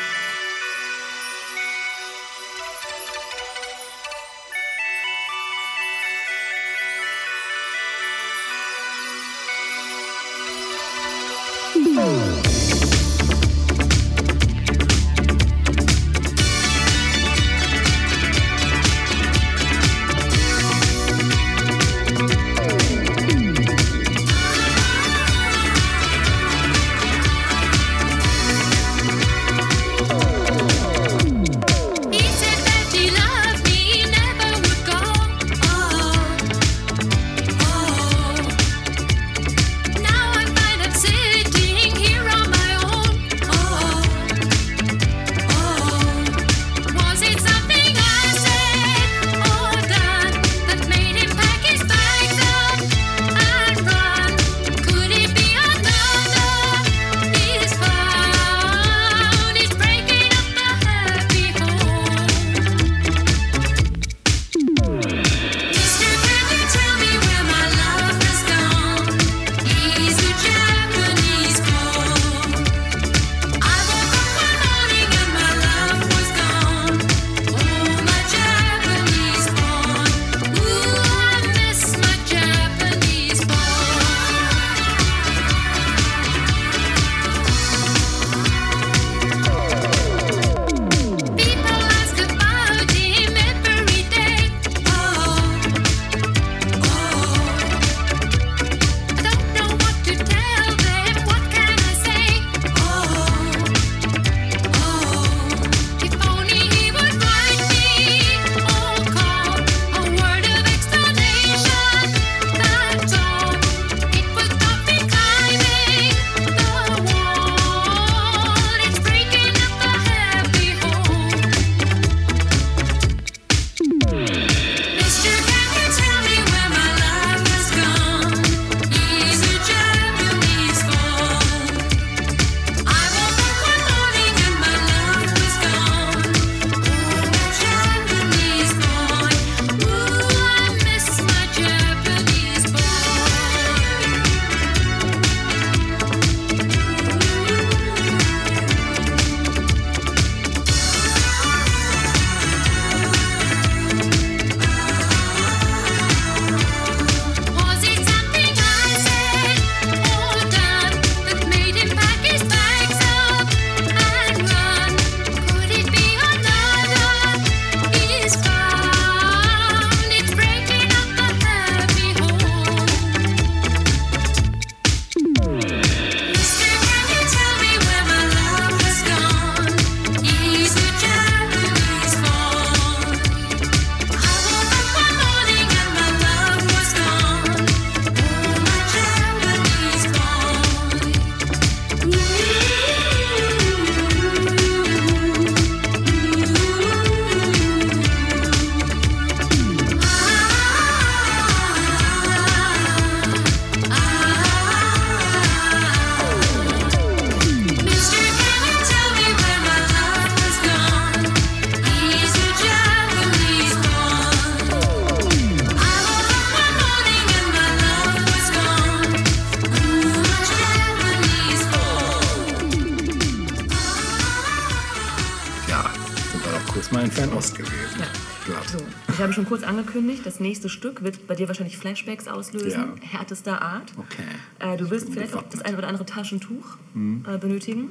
[227.15, 228.01] Wir doch kurz mal in Fernost gewesen.
[228.01, 228.62] Ja.
[228.66, 228.78] So,
[229.12, 232.70] ich habe schon kurz angekündigt, das nächste Stück wird bei dir wahrscheinlich Flashbacks auslösen,
[233.03, 233.09] Ja.
[233.19, 233.93] härtester Art.
[233.97, 234.23] Okay.
[234.61, 237.24] Äh, du wirst vielleicht auch das ein oder andere Taschentuch Hm.
[237.28, 237.91] äh, benötigen.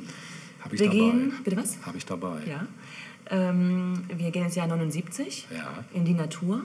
[0.64, 0.98] Hab ich wir dabei.
[1.00, 1.78] gehen, bitte was?
[1.86, 2.40] Habe ich dabei.
[2.48, 2.66] Ja.
[3.30, 5.84] Ähm, wir gehen ins Jahr 79 Ja.
[5.94, 6.62] in die Natur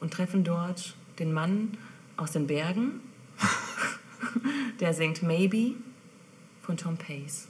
[0.00, 1.76] und treffen dort den Mann
[2.16, 3.00] aus den Bergen,
[4.80, 5.72] der singt Maybe
[6.62, 7.47] von Tom Pace.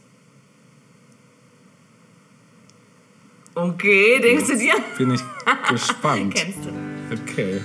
[3.59, 4.75] Okay, denkst du dir?
[4.97, 5.21] Finde ich,
[5.69, 6.33] gespannt.
[6.37, 6.71] Kennst du.
[7.13, 7.61] Okay.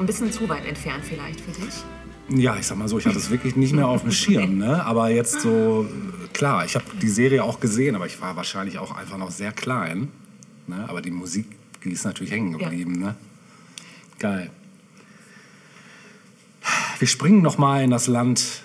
[0.00, 1.84] Ein bisschen zu weit entfernt vielleicht für dich.
[2.28, 4.58] Ja, ich sag mal so, ich hatte es wirklich nicht mehr auf dem Schirm.
[4.58, 4.84] Ne?
[4.84, 5.88] Aber jetzt so,
[6.32, 9.52] klar, ich habe die Serie auch gesehen, aber ich war wahrscheinlich auch einfach noch sehr
[9.52, 10.08] klein.
[10.66, 10.88] Ne?
[10.88, 11.46] Aber die Musik,
[11.84, 12.98] die ist natürlich hängen geblieben.
[12.98, 13.16] Ne?
[14.18, 14.50] Geil.
[16.98, 18.62] Wir springen noch mal in das Land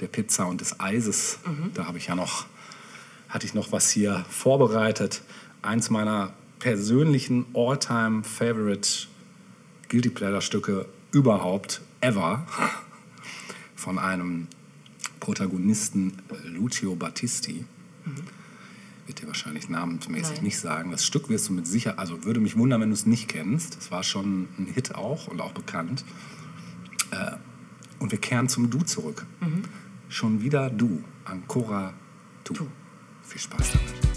[0.00, 1.38] der Pizza und des Eises.
[1.74, 2.46] Da habe ich ja noch,
[3.28, 5.22] hatte ich noch was hier vorbereitet.
[5.62, 9.06] Eins meiner persönlichen all-time favorite
[9.88, 12.46] Guilty Pleasure Stücke überhaupt ever
[13.74, 14.48] von einem
[15.20, 17.64] Protagonisten äh, Lucio Battisti.
[19.06, 20.44] Wird dir wahrscheinlich namensmäßig Nein.
[20.44, 20.90] nicht sagen.
[20.90, 23.76] Das Stück wirst du mit Sicherheit, also würde mich wundern, wenn du es nicht kennst.
[23.78, 26.04] Es war schon ein Hit auch und auch bekannt.
[27.10, 27.32] Äh,
[27.98, 29.24] und wir kehren zum Du zurück.
[30.08, 31.94] Schon wieder du, Ancora
[32.44, 32.54] du.
[33.22, 34.15] Viel Spaß damit.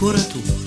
[0.00, 0.59] Ancora tu.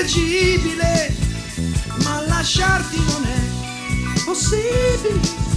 [0.00, 1.14] L'incorreggibile,
[2.04, 5.49] ma lasciarti non è possibile.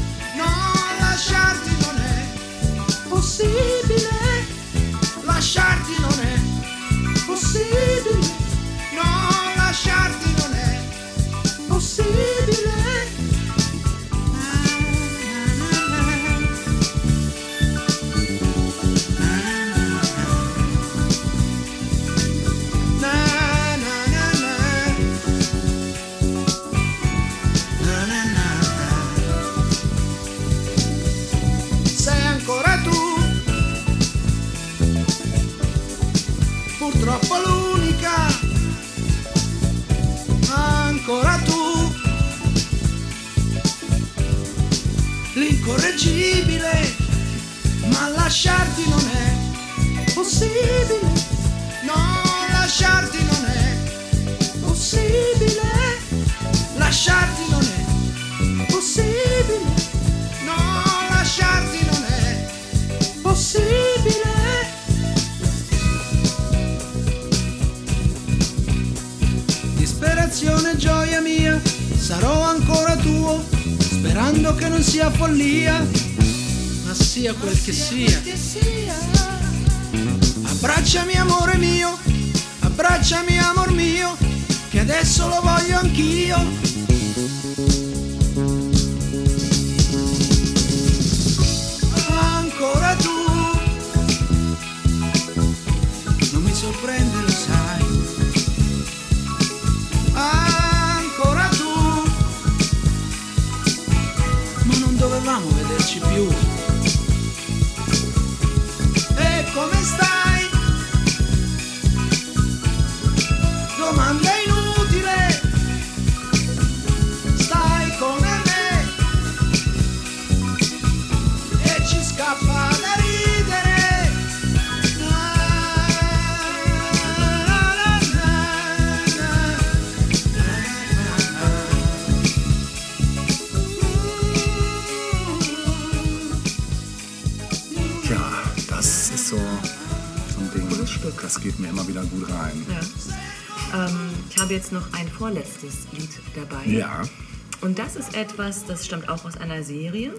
[148.14, 150.14] Etwas, das stammt auch aus einer Serie.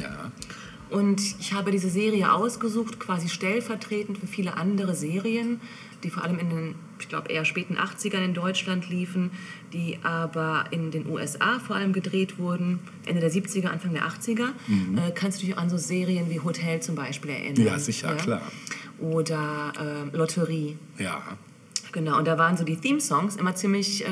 [0.00, 0.30] Ja.
[0.90, 5.60] Und ich habe diese Serie ausgesucht, quasi stellvertretend für viele andere Serien,
[6.02, 9.30] die vor allem in den, ich glaube, eher späten 80ern in Deutschland liefen,
[9.72, 14.48] die aber in den USA vor allem gedreht wurden, Ende der 70er, Anfang der 80er.
[14.66, 14.98] Mhm.
[14.98, 17.64] Äh, kannst du dich an so Serien wie Hotel zum Beispiel erinnern?
[17.64, 18.42] Ja, sicher, klar.
[18.98, 19.72] Oder
[20.12, 20.76] äh, Lotterie.
[20.98, 21.22] Ja.
[21.92, 24.08] Genau, und da waren so die Theme-Songs immer ziemlich äh,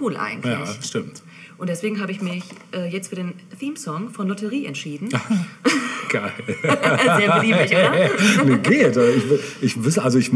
[0.00, 0.52] cool eigentlich.
[0.52, 1.22] Ja, stimmt.
[1.58, 5.08] Und deswegen habe ich mich äh, jetzt für den Theme-Song von Lotterie entschieden.
[6.10, 6.32] Geil.
[6.62, 8.44] Sehr beliebig, oder?
[8.44, 8.96] nee, geht.
[8.96, 10.30] Ich, ich wüsste, also ich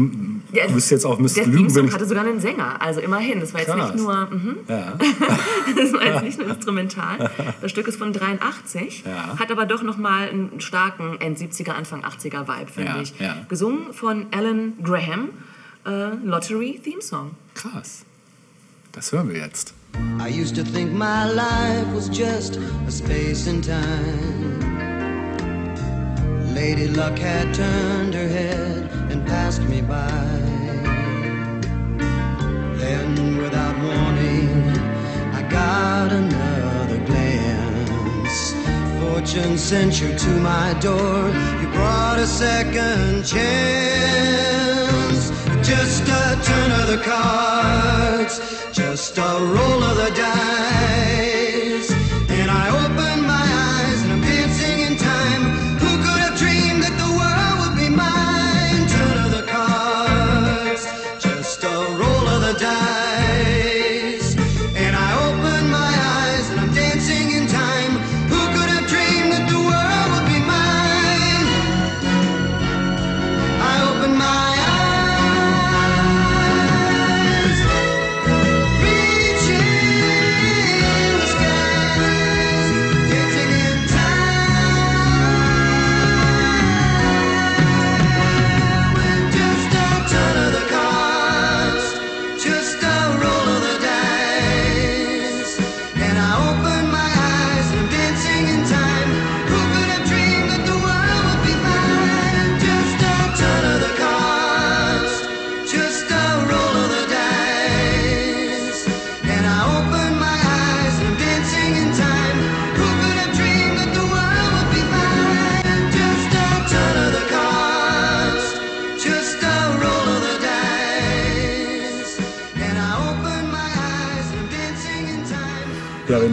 [0.53, 1.93] Der- wüsste jetzt auch, müsste Der lügen, wenn Theme-Song ich...
[1.93, 3.39] hatte sogar einen Sänger, also immerhin.
[3.39, 3.93] Das war jetzt Krass.
[3.93, 4.57] nicht nur, mhm.
[4.67, 4.93] Ja.
[5.77, 7.29] das war jetzt nicht nur instrumental.
[7.61, 9.37] Das Stück ist von 83, Ja.
[9.37, 13.13] hat aber doch nochmal einen starken End-70er, Anfang 80er Vibe, finde Ja, ich.
[13.19, 13.35] ja.
[13.47, 15.29] Gesungen von Alan Graham,
[15.85, 17.31] äh, Lottery-Theme-Song.
[17.53, 18.05] Krass.
[18.91, 19.73] Das hören wir jetzt.
[19.95, 22.57] I used to think my life was just
[22.87, 24.59] a space and time.
[26.53, 30.11] Lady Luck had turned her head and passed me by.
[32.77, 34.77] Then, without warning,
[35.33, 38.53] I got another glance.
[38.99, 41.29] Fortune sent you to my door.
[41.61, 44.80] You brought a second chance.
[45.71, 48.41] Just a turn of the cards,
[48.73, 51.40] just a roll of the dice.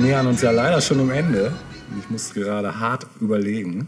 [0.08, 1.54] Nähern uns ja leider schon dem Ende.
[2.00, 3.86] Ich muss gerade hart überlegen.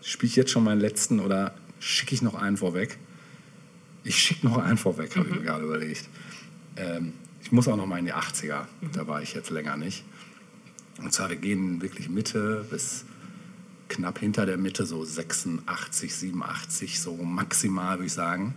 [0.00, 2.98] Spiele ich jetzt schon meinen letzten oder schicke ich noch einen vorweg?
[4.04, 6.08] Ich schicke noch einen vorweg, habe ich mir gerade überlegt.
[6.76, 8.66] Ähm, ich muss auch noch mal in die 80er.
[8.92, 10.04] Da war ich jetzt länger nicht.
[10.98, 13.04] Und zwar, wir gehen wirklich Mitte bis
[13.88, 18.54] knapp hinter der Mitte, so 86, 87, so maximal, würde ich sagen.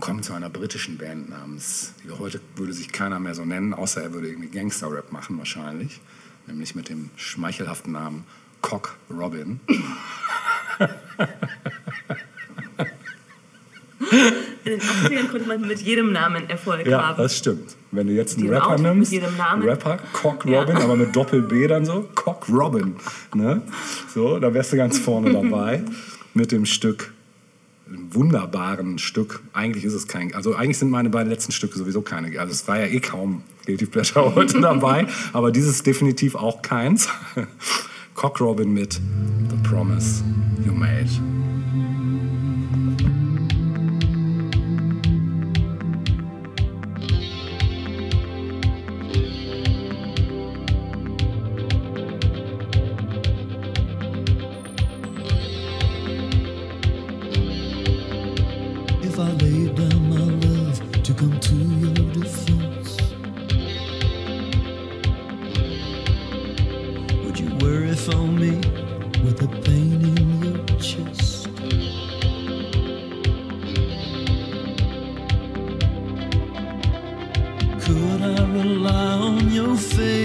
[0.00, 4.02] Kommen zu einer britischen Band namens, die heute würde sich keiner mehr so nennen, außer
[4.02, 6.00] er würde irgendwie Gangster-Rap machen wahrscheinlich.
[6.46, 8.24] Nämlich mit dem schmeichelhaften Namen
[8.62, 9.60] Cock Robin.
[14.64, 17.22] In den 80ern konnte man mit jedem Namen Erfolg Ja, haben.
[17.22, 17.76] das stimmt.
[17.90, 19.62] Wenn du jetzt einen Rapper nimmst, jedem Namen.
[19.68, 20.60] Rapper, Cock Ja.
[20.60, 22.96] Robin, aber mit Doppel-B dann so, Cock Robin.
[23.34, 23.62] Ne?
[24.14, 25.82] So, da wärst du ganz vorne dabei
[26.34, 27.12] mit dem Stück,
[28.10, 29.42] wunderbaren Stück.
[29.52, 32.66] Eigentlich ist es kein, also eigentlich sind meine beiden letzten Stücke sowieso keine, also es
[32.68, 37.08] war ja eh kaum Guilty Pleasure heute dabei, aber dieses ist definitiv auch keins.
[38.14, 40.24] Cock Robin mit The Promise
[40.64, 41.08] You Made.
[61.18, 62.96] To your defense,
[67.24, 68.52] would you worry for me
[69.24, 71.48] with pain in your chest?
[77.82, 80.17] Could I rely on your faith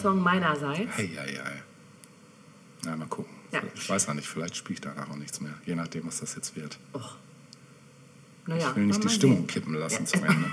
[0.00, 0.96] Song meinerseits.
[0.96, 1.62] Hey, hey, hey.
[2.84, 3.32] Na, mal gucken.
[3.52, 3.60] Ja.
[3.74, 5.54] Ich weiß noch nicht, vielleicht spiele ich danach auch nichts mehr.
[5.64, 6.78] Je nachdem, was das jetzt wird.
[8.46, 8.68] naja.
[8.70, 9.46] Ich will nicht die Stimmung sehen.
[9.46, 10.50] kippen lassen zum Ende.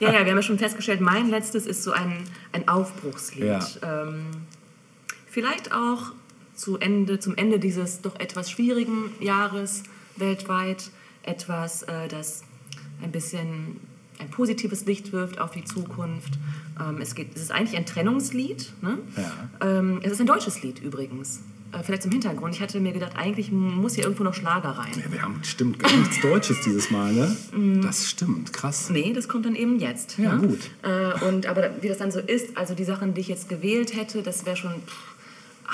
[0.00, 3.44] Ja, ja, wir haben ja schon festgestellt, mein letztes ist so ein, ein Aufbruchslied.
[3.44, 3.66] Ja.
[3.82, 4.26] Ähm,
[5.26, 6.12] vielleicht auch
[6.54, 9.82] zu Ende, zum Ende dieses doch etwas schwierigen Jahres
[10.16, 10.90] weltweit
[11.22, 12.44] etwas, äh, das
[13.02, 13.80] ein bisschen
[14.18, 16.34] ein positives Licht wirft auf die Zukunft.
[16.80, 18.72] Ähm, es, geht, es ist eigentlich ein Trennungslied.
[18.82, 18.98] Ne?
[19.16, 19.78] Ja.
[19.78, 21.40] Ähm, es ist ein deutsches Lied übrigens.
[21.72, 22.54] Äh, vielleicht zum Hintergrund.
[22.54, 24.92] Ich hatte mir gedacht, eigentlich muss hier irgendwo noch Schlager rein.
[24.96, 27.36] Ja, wir haben stimmt gar nichts Deutsches dieses Mal, ne?
[27.52, 27.82] Mm.
[27.82, 28.90] Das stimmt, krass.
[28.90, 30.18] Nee, das kommt dann eben jetzt.
[30.18, 30.48] Ja, ne?
[30.48, 30.70] gut.
[30.82, 33.96] Äh, und, aber wie das dann so ist, also die Sachen, die ich jetzt gewählt
[33.96, 35.13] hätte, das wäre schon pff,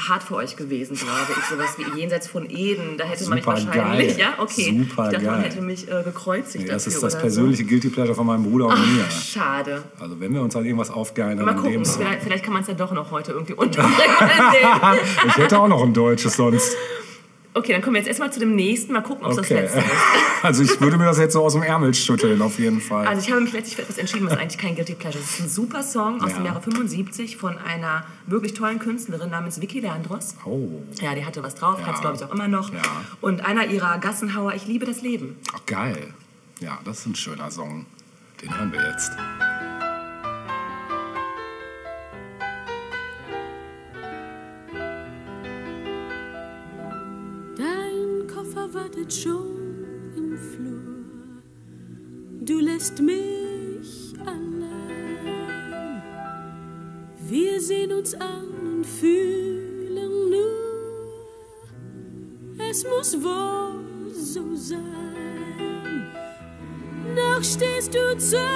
[0.08, 1.44] hart für euch gewesen, glaube ich.
[1.46, 4.18] Sowas wie Jenseits von Eden, da hätte man mich Super wahrscheinlich, geil.
[4.18, 4.76] ja, okay.
[4.78, 8.14] Super ich dachte, man hätte mich äh, gekreuzigt Nee, das ist das persönliche Guilty Pleasure
[8.14, 9.04] von meinem Bruder und mir.
[9.08, 9.38] So.
[9.38, 9.82] Schade.
[9.98, 12.02] Also wenn wir uns an irgendwas aufgeilen, Mal dann gucken, Song.
[12.02, 13.96] vielleicht, vielleicht kann man es ja doch noch heute irgendwie unterbringen.
[15.26, 16.76] Ich hätte auch noch ein deutsches sonst.
[17.54, 18.92] Okay, dann kommen wir jetzt erstmal zu dem nächsten.
[18.92, 19.54] Mal gucken, ob es Okay.
[19.62, 19.86] das letzte ist.
[20.42, 23.06] Also ich würde mir das jetzt so aus dem Ärmel schütteln, auf jeden Fall.
[23.06, 25.28] Also ich habe mich letztlich für etwas entschieden, was eigentlich kein Guilty Pleasure ist.
[25.32, 26.36] Es ist ein super Song aus Ja.
[26.38, 30.34] dem Jahre 75 von einer wirklich tollen Künstlerin namens Vicky Leandros.
[30.46, 30.68] oh,
[31.02, 31.86] Ja, die hatte was drauf, Ja.
[31.88, 32.72] hat es glaube ich auch immer noch.
[32.72, 32.80] Ja.
[33.20, 35.36] Und einer ihrer Gassenhauer, Ich liebe das Leben.
[35.54, 36.14] ach, geil.
[36.60, 37.84] Ja, das ist ein schöner Song.
[38.40, 39.10] Den hören wir jetzt.
[48.90, 49.84] Wartet schon
[50.16, 51.42] im Flur.
[52.40, 56.02] Du lässt mich allein.
[57.28, 61.12] Wir sehen uns an und fühlen nur,
[62.70, 64.78] es muss wohl so sein.
[67.14, 68.46] Noch stehst du zögernd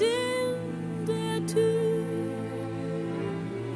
[0.00, 2.04] in der Tür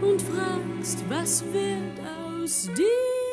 [0.03, 2.01] und fragst, was wird
[2.45, 3.28] aus dir?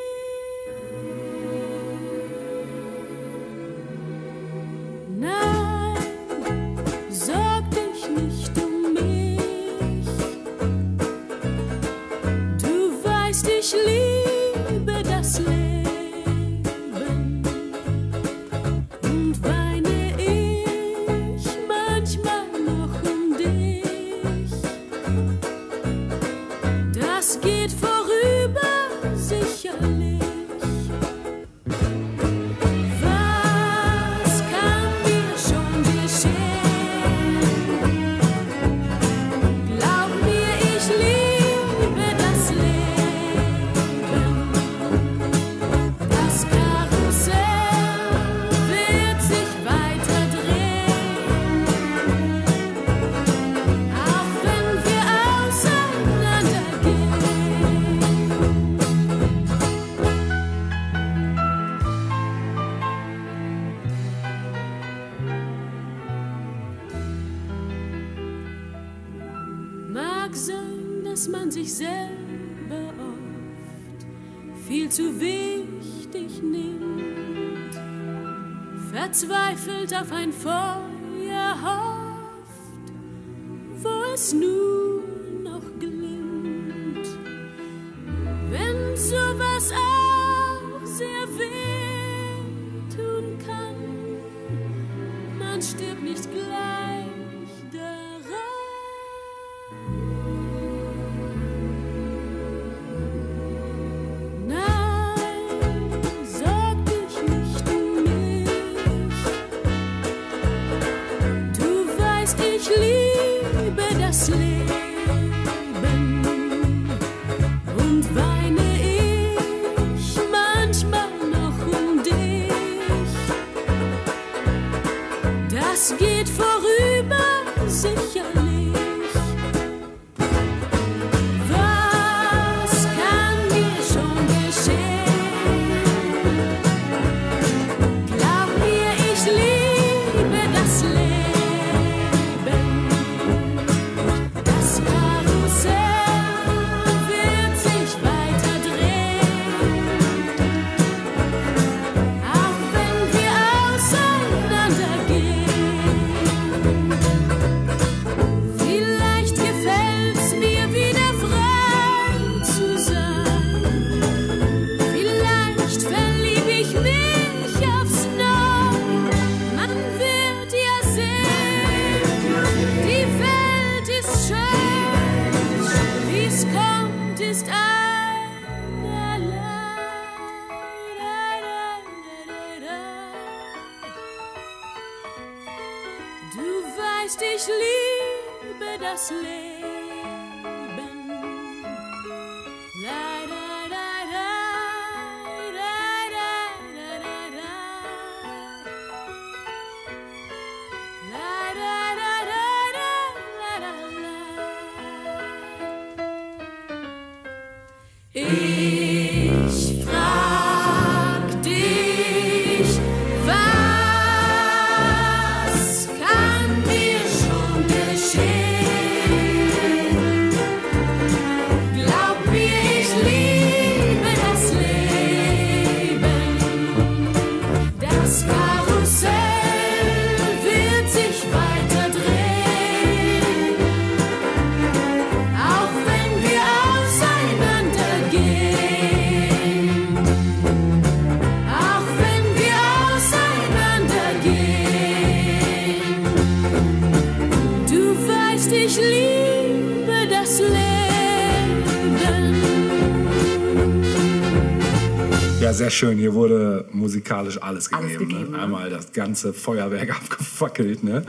[255.56, 255.98] Sehr schön.
[255.98, 257.88] Hier wurde musikalisch alles gegeben.
[257.88, 258.40] Alles gegeben, ne?
[258.40, 260.84] Einmal das ganze Feuerwerk abgefackelt.
[260.84, 261.06] Ne?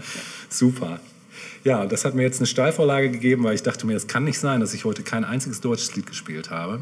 [0.49, 1.01] Super.
[1.65, 4.39] Ja, das hat mir jetzt eine Steilvorlage gegeben, weil ich dachte mir, es kann nicht
[4.39, 6.81] sein, dass ich heute kein einziges deutsches Lied gespielt habe.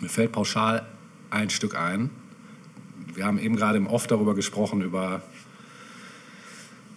[0.00, 0.86] Mir fällt pauschal
[1.30, 2.10] ein Stück ein.
[3.14, 5.22] Wir haben eben gerade im Off darüber gesprochen, über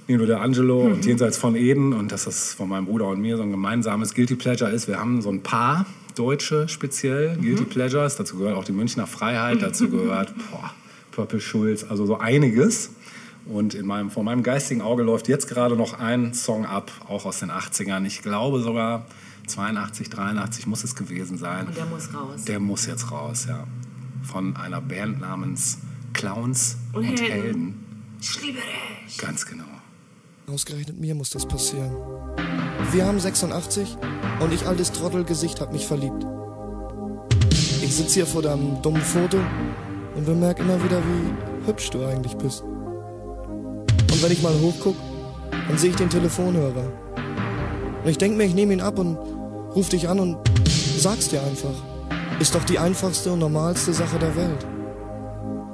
[0.07, 3.37] Nino de Angelo und Jenseits von Eden und dass das von meinem Bruder und mir
[3.37, 4.87] so ein gemeinsames Guilty Pleasure ist.
[4.87, 8.15] Wir haben so ein paar deutsche speziell Guilty Pleasures.
[8.15, 10.71] Dazu gehört auch die Münchner Freiheit, dazu gehört boah,
[11.11, 12.91] Purple Schulz, also so einiges.
[13.45, 17.25] Und in meinem, vor meinem geistigen Auge läuft jetzt gerade noch ein Song ab, auch
[17.25, 18.05] aus den 80ern.
[18.05, 19.05] Ich glaube sogar
[19.47, 21.67] 82, 83 muss es gewesen sein.
[21.67, 22.45] Und der muss raus.
[22.45, 23.65] Der muss jetzt raus, ja.
[24.23, 25.79] Von einer Band namens
[26.13, 27.31] Clowns Und und, Helden.
[27.31, 27.85] Helden.
[28.21, 29.17] Ich liebe dich.
[29.17, 29.63] Ganz genau.
[30.53, 31.91] Ausgerechnet mir muss das passieren.
[32.91, 33.97] Wir haben 86
[34.39, 36.25] und ich altes Trottelgesicht hab mich verliebt.
[37.83, 39.37] Ich sitz hier vor deinem dummen Foto
[40.15, 42.63] und bemerk immer wieder, wie hübsch du eigentlich bist.
[42.63, 44.95] Und wenn ich mal hochguck,
[45.51, 46.91] dann sehe ich den Telefonhörer.
[48.03, 49.17] Und ich denk mir, ich nehme ihn ab und
[49.75, 50.37] ruf dich an und
[50.97, 51.75] sag's dir einfach.
[52.39, 54.65] Ist doch die einfachste und normalste Sache der Welt.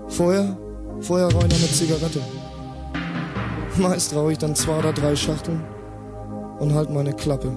[0.10, 0.58] Vorher,
[1.00, 2.20] vorher noch eine Zigarette.
[3.78, 5.62] Meist rauche ich dann zwei oder drei Schachteln
[6.60, 7.52] und halt meine Klappe.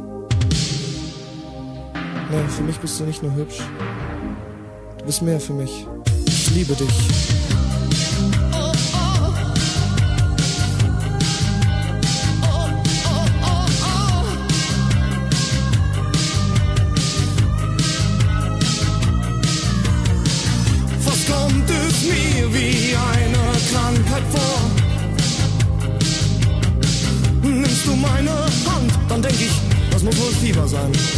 [2.30, 3.60] Nee, für mich bist du nicht nur hübsch.
[4.98, 5.86] Du bist mehr für mich.
[6.26, 7.47] Ich liebe dich.
[30.78, 31.17] sun.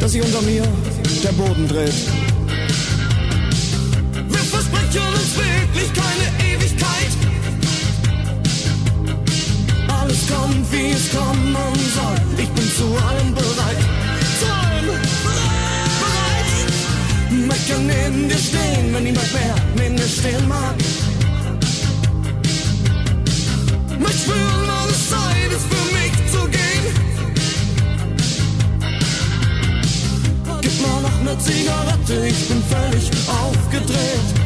[0.00, 0.62] Dass sich unter mir
[1.22, 1.94] der Boden dreht.
[4.30, 7.12] wir versprechen uns wirklich keine Ewigkeit.
[9.88, 11.54] Alles kommt, wie es kommen
[11.94, 12.18] soll.
[12.38, 13.84] Ich bin zu allem bereit.
[14.40, 14.86] Zu allem
[15.26, 16.70] bereit.
[17.46, 20.76] Möchte neben dir stehen, wenn niemand mehr neben dir stehen mag.
[23.98, 26.79] Möchte spüren, wann es Zeit ist für mich zu gehen.
[31.24, 34.39] Noch ne Zigarette, ich bin völlig aufgedreht.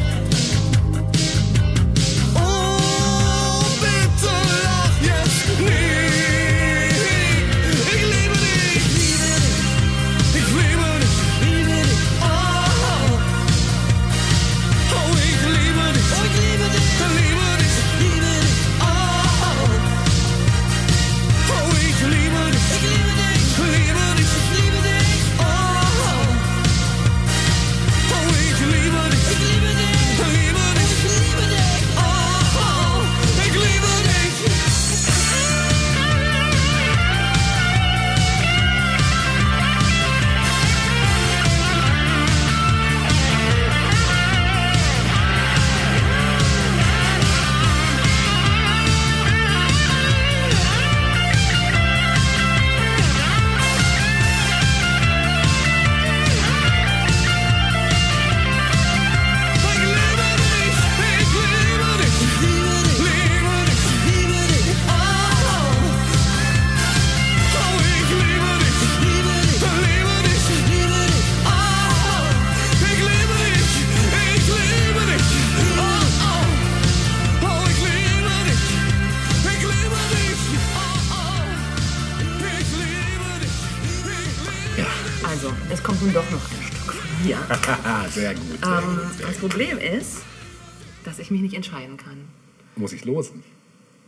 [91.25, 92.27] Ich mich nicht entscheiden kann.
[92.75, 93.43] Muss ich losen?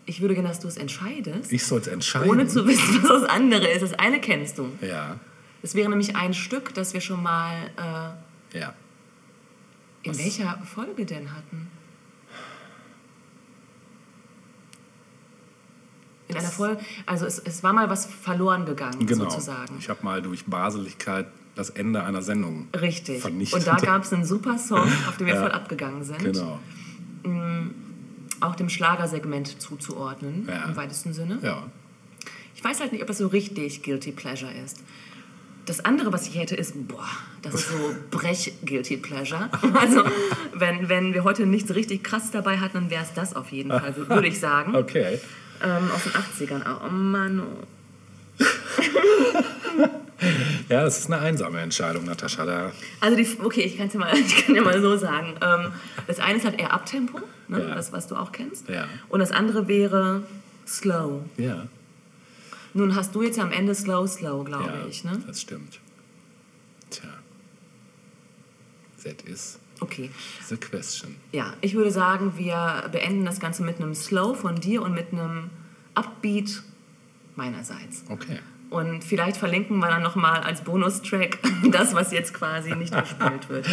[0.06, 2.30] Ich würde gerne, dass du es entscheidest, Ich soll es entscheiden.
[2.30, 3.82] ohne zu wissen, was das andere ist.
[3.82, 4.70] Das eine kennst du.
[4.82, 5.20] Ja,
[5.62, 7.54] Es wäre nämlich ein Stück, das wir schon mal
[8.54, 8.74] äh, ja.
[10.04, 11.68] in welcher Folge denn hatten.
[16.30, 19.30] In einer Folge, also es, es war mal was verloren gegangen, Genau.
[19.30, 19.76] sozusagen.
[19.80, 23.22] Ich habe mal durch Baseligkeit das Ende einer Sendung Richtig.
[23.22, 23.60] vernichtet.
[23.60, 25.42] Und da gab es einen super Song, auf den wir Ja.
[25.42, 26.20] voll abgegangen sind.
[26.20, 26.60] Genau.
[27.28, 27.72] Mm,
[28.40, 30.66] Auch dem Schlagersegment zuzuordnen, Ja.
[30.66, 31.40] im weitesten Sinne.
[31.42, 31.64] Ja.
[32.56, 34.84] Ich weiß halt nicht, ob das so richtig Guilty Pleasure ist.
[35.66, 37.04] Das andere, was ich hätte, ist, boah,
[37.42, 39.50] das ist so Brech-Guilty Pleasure.
[39.74, 40.04] Also,
[40.54, 43.70] wenn, wenn wir heute nichts richtig krass dabei hatten, dann wäre es das auf jeden
[43.72, 44.76] Fall, würde ich sagen.
[44.76, 45.20] Okay.
[45.64, 46.62] Ähm, aus den 80ern.
[46.86, 47.42] Oh Mann.
[47.42, 48.44] oh.
[50.70, 52.46] Ja, das ist eine einsame Entscheidung, Natascha.
[52.46, 55.36] Da, Also, die, okay, ich, kann's ja mal, ich kann ja mal so sagen.
[55.42, 55.72] Ähm,
[56.08, 57.60] das eine ist halt eher Abtempo, ne?
[57.62, 57.76] Ja.
[57.76, 58.68] das, was du auch kennst.
[58.70, 58.88] ja.
[59.10, 60.24] Und das andere wäre
[60.66, 61.24] Slow.
[61.38, 61.68] Ja,
[62.74, 65.04] Nun hast du jetzt am Ende Slow, Slow, glaube ja ich.
[65.04, 65.22] Ne?
[65.26, 65.80] das stimmt.
[66.90, 67.10] Tja.
[69.04, 70.10] That is Okay.
[70.50, 71.16] the question.
[71.32, 75.12] Ja, ich würde sagen, wir beenden das Ganze mit einem Slow von dir und mit
[75.14, 75.52] einem
[75.94, 76.64] Upbeat
[77.36, 78.04] meinerseits.
[78.10, 78.40] Okay.
[78.70, 81.40] Und vielleicht verlinken wir dann nochmal als Bonustrack
[81.72, 83.68] das, was jetzt quasi nicht gespielt wird.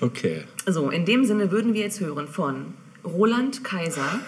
[0.00, 0.44] Okay.
[0.66, 4.20] So, in dem Sinne würden wir jetzt hören von Roland Kaiser,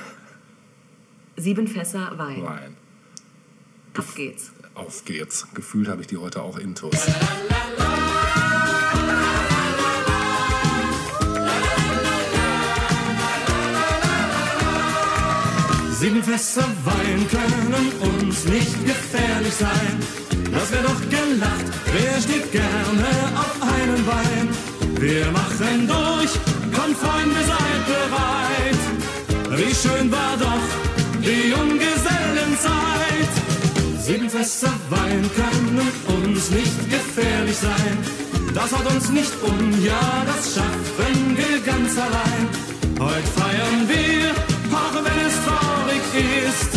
[1.36, 2.44] Sieben Fässer Wein.
[2.44, 2.76] Wein.
[3.98, 4.52] Auf geht's.
[4.74, 5.46] Auf geht's.
[5.54, 7.08] Gefühlt habe ich die heute auch intus.
[16.04, 19.98] Sieben Fässer Wein können uns nicht gefährlich sein.
[20.52, 24.48] Das wär doch gelacht, wer steht gerne auf einem Bein?
[25.00, 26.32] Wir machen durch,
[26.76, 28.80] kommt Freunde, seid bereit.
[29.58, 30.66] Wie schön war doch
[31.22, 33.32] die Junggesellenzeit.
[33.98, 35.90] Sieben Fässer Wein können
[36.22, 37.96] uns nicht gefährlich sein.
[38.52, 42.48] Das haut uns nicht um, ja, das schaffen wir ganz allein.
[43.00, 46.04] Heute feiern wir, auch wenn es traurig
[46.48, 46.72] ist,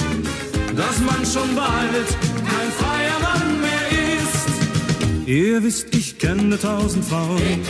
[0.76, 2.08] dass man schon bald
[2.52, 3.88] kein freier Mann mehr
[4.20, 5.28] ist.
[5.28, 7.62] Ihr wisst, ich kenne tausend Frauen,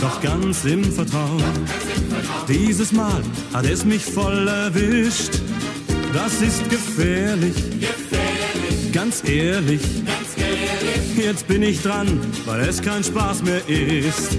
[0.00, 1.42] doch ganz im Vertrauen.
[2.48, 3.22] Dieses Mal
[3.52, 5.32] hat es mich voll erwischt.
[6.12, 7.56] Das ist gefährlich,
[8.92, 9.80] ganz ehrlich.
[11.16, 14.38] Jetzt bin ich dran, weil es kein Spaß mehr ist.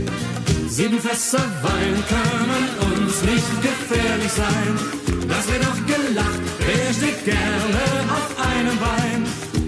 [0.70, 5.15] Sieben Fässer Wein können uns nicht gefährlich sein.
[5.28, 7.58] Das wird doch gelacht, wer steht gerne
[8.18, 9.22] auf einem Bein?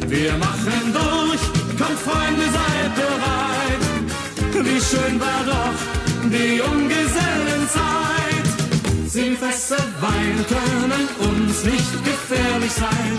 [0.09, 1.41] Wir machen durch,
[1.77, 3.83] kommt Freunde, seid bereit.
[4.65, 5.77] Wie schön war doch
[6.29, 8.47] die Junggesellenzeit.
[9.07, 13.13] Sieben Fässer Wein können uns nicht gefährlich sein.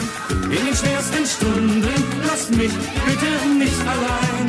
[0.45, 2.73] In den schwersten Stunden lasst mich
[3.07, 4.47] bitte nicht allein.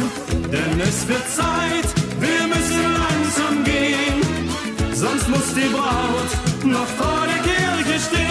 [0.51, 1.87] Denn es wird Zeit,
[2.19, 4.21] wir müssen langsam gehen.
[4.93, 6.31] Sonst muss die Braut
[6.65, 7.58] noch vor der Kirche
[7.97, 8.29] stehen.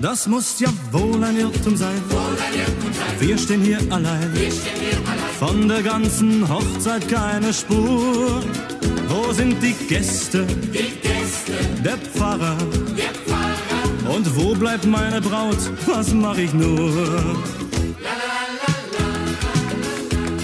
[0.00, 2.00] Das muss ja wohl ein Irrtum sein.
[3.18, 4.30] Wir stehen hier allein.
[5.38, 8.40] Von der ganzen Hochzeit keine Spur.
[9.08, 10.46] Wo sind die Gäste?
[11.84, 12.56] Der Pfarrer.
[14.08, 15.58] Und wo bleibt meine Braut?
[15.86, 17.34] Was mach ich nur?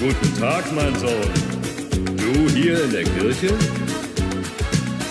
[0.00, 1.30] Guten Tag, mein Sohn.
[2.16, 3.52] Du hier in der Kirche?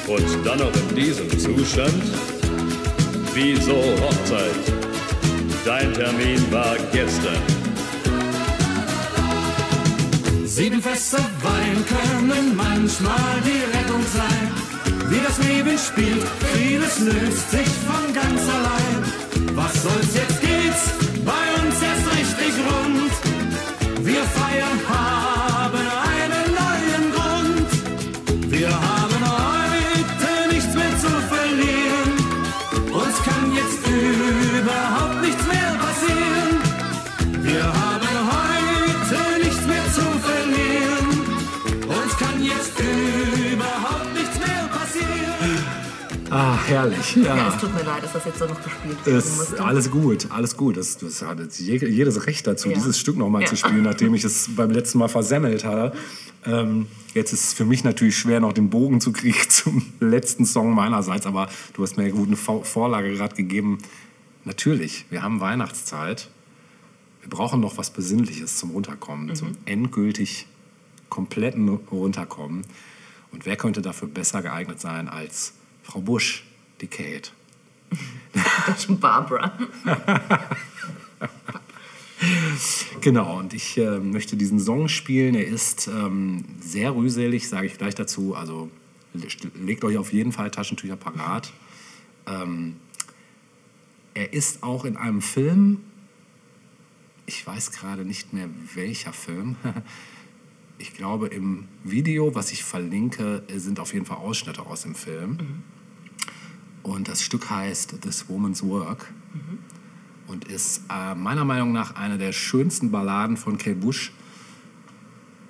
[0.07, 2.01] Und dann noch in diesem Zustand?
[3.35, 4.73] Wieso Hochzeit?
[5.63, 7.37] Dein Termin war gestern.
[10.45, 14.51] Sieben Fässer Wein können manchmal die Rettung sein.
[15.11, 19.55] Wie das Leben spielt, vieles löst sich von ganz allein.
[19.55, 20.89] Was soll's, jetzt geht's
[21.23, 23.28] bei uns erst richtig rund.
[24.09, 25.38] Wir feiern, haben
[46.69, 47.15] herrlich.
[47.15, 47.35] Ja.
[47.35, 47.47] Ja.
[47.49, 49.63] es tut mir leid, dass das jetzt so noch gespielt werden Ist musste.
[49.63, 50.77] alles gut, alles gut.
[50.77, 52.75] Das, das hat jedes Recht dazu, Ja.
[52.75, 53.47] dieses Stück nochmal Ja.
[53.47, 55.95] zu spielen, nachdem ich es beim letzten Mal versemmelt habe.
[56.45, 60.45] Ähm, jetzt ist es für mich natürlich schwer, noch den Bogen zu kriegen zum letzten
[60.45, 63.79] Song meinerseits, aber du hast mir eine gute Vorlage gerade gegeben.
[64.45, 66.29] Natürlich, wir haben Weihnachtszeit.
[67.21, 70.47] Wir brauchen noch was Besinnliches zum Runterkommen, zum endgültig
[71.09, 72.61] kompletten Runterkommen.
[73.31, 76.45] Und wer könnte dafür besser geeignet sein als Frau Busch,
[76.81, 77.31] die Kate?
[78.67, 79.57] Das ist Barbara.
[83.01, 85.35] Genau, und ich äh, möchte diesen Song spielen.
[85.35, 88.35] Er ist ähm, sehr rührselig, sage ich gleich dazu.
[88.35, 88.69] Also
[89.13, 89.27] le-
[89.63, 91.53] legt euch auf jeden Fall Taschentücher parat.
[92.27, 92.75] Ähm,
[94.13, 95.79] er ist auch in einem Film,
[97.25, 99.55] ich weiß gerade nicht mehr welcher Film.
[100.81, 105.61] Ich glaube, im Video, was ich verlinke, sind auf jeden Fall Ausschnitte aus dem Film.
[106.83, 109.11] Und das Stück heißt This Woman's Work
[110.27, 114.11] und ist äh, meiner Meinung nach eine der schönsten Balladen von Kate Bush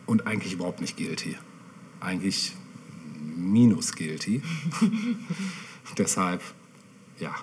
[0.06, 1.38] und eigentlich überhaupt nicht guilty.
[1.99, 2.56] Eigentlich
[3.35, 4.41] minus guilty.
[5.98, 6.41] Deshalb,
[7.19, 7.35] ja,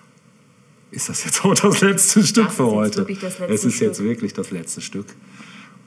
[0.91, 3.07] ist das jetzt auch das letzte Stück Das ist für jetzt heute.
[3.49, 4.07] es ist jetzt Stück.
[4.07, 5.07] wirklich das letzte Stück.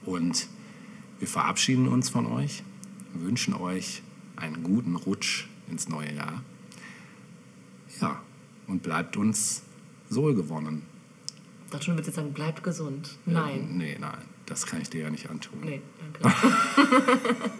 [0.04, 0.46] Und
[1.18, 2.62] wir verabschieden uns von euch,
[3.14, 4.02] wünschen euch
[4.36, 6.42] einen guten Rutsch ins neue Jahr.
[8.00, 8.20] Ja,
[8.66, 9.62] und bleibt uns
[10.10, 10.82] Soul gewonnen.
[11.66, 13.16] Ich dachte schon, du würdest jetzt sagen, bleibt gesund.
[13.26, 13.76] Nein.
[13.76, 15.60] Nee, nein, das kann ich dir ja nicht antun.
[15.62, 15.80] Nee,
[16.20, 16.36] danke.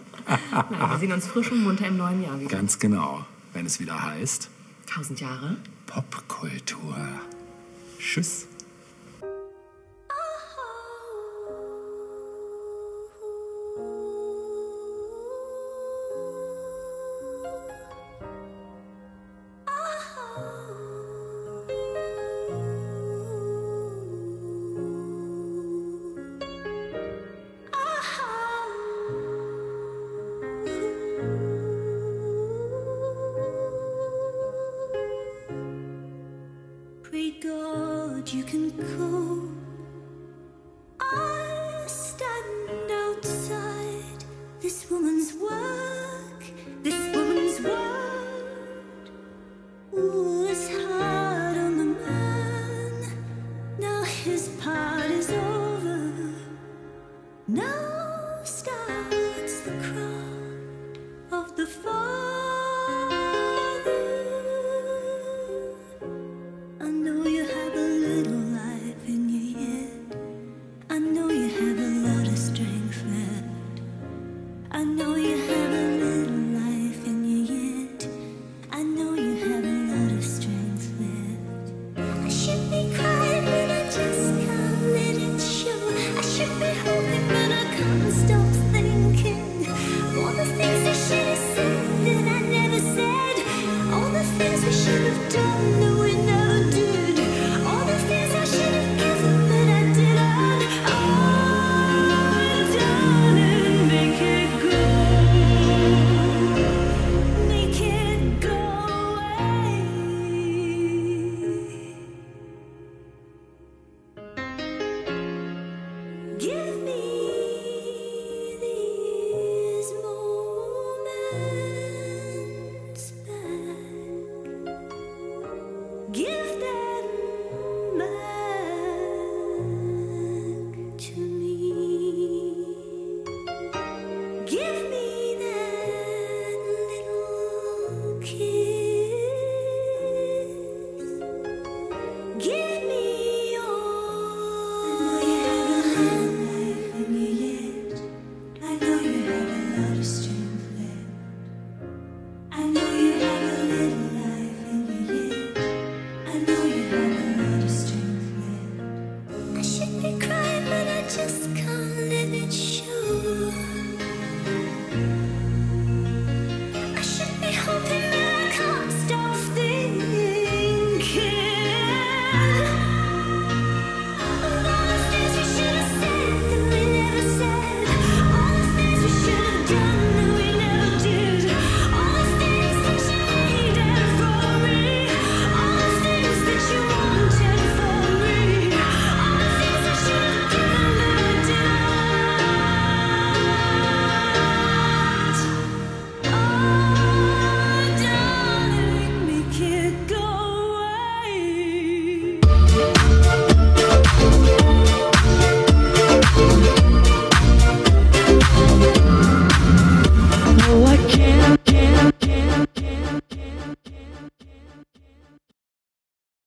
[0.69, 2.49] Nein, wir sehen uns frisch und munter im neuen Jahr wieder.
[2.49, 4.49] Ganz genau, wenn es wieder heißt
[4.85, 5.55] Tausend Jahre.
[5.87, 6.95] Popkultur.
[7.97, 8.47] Tschüss.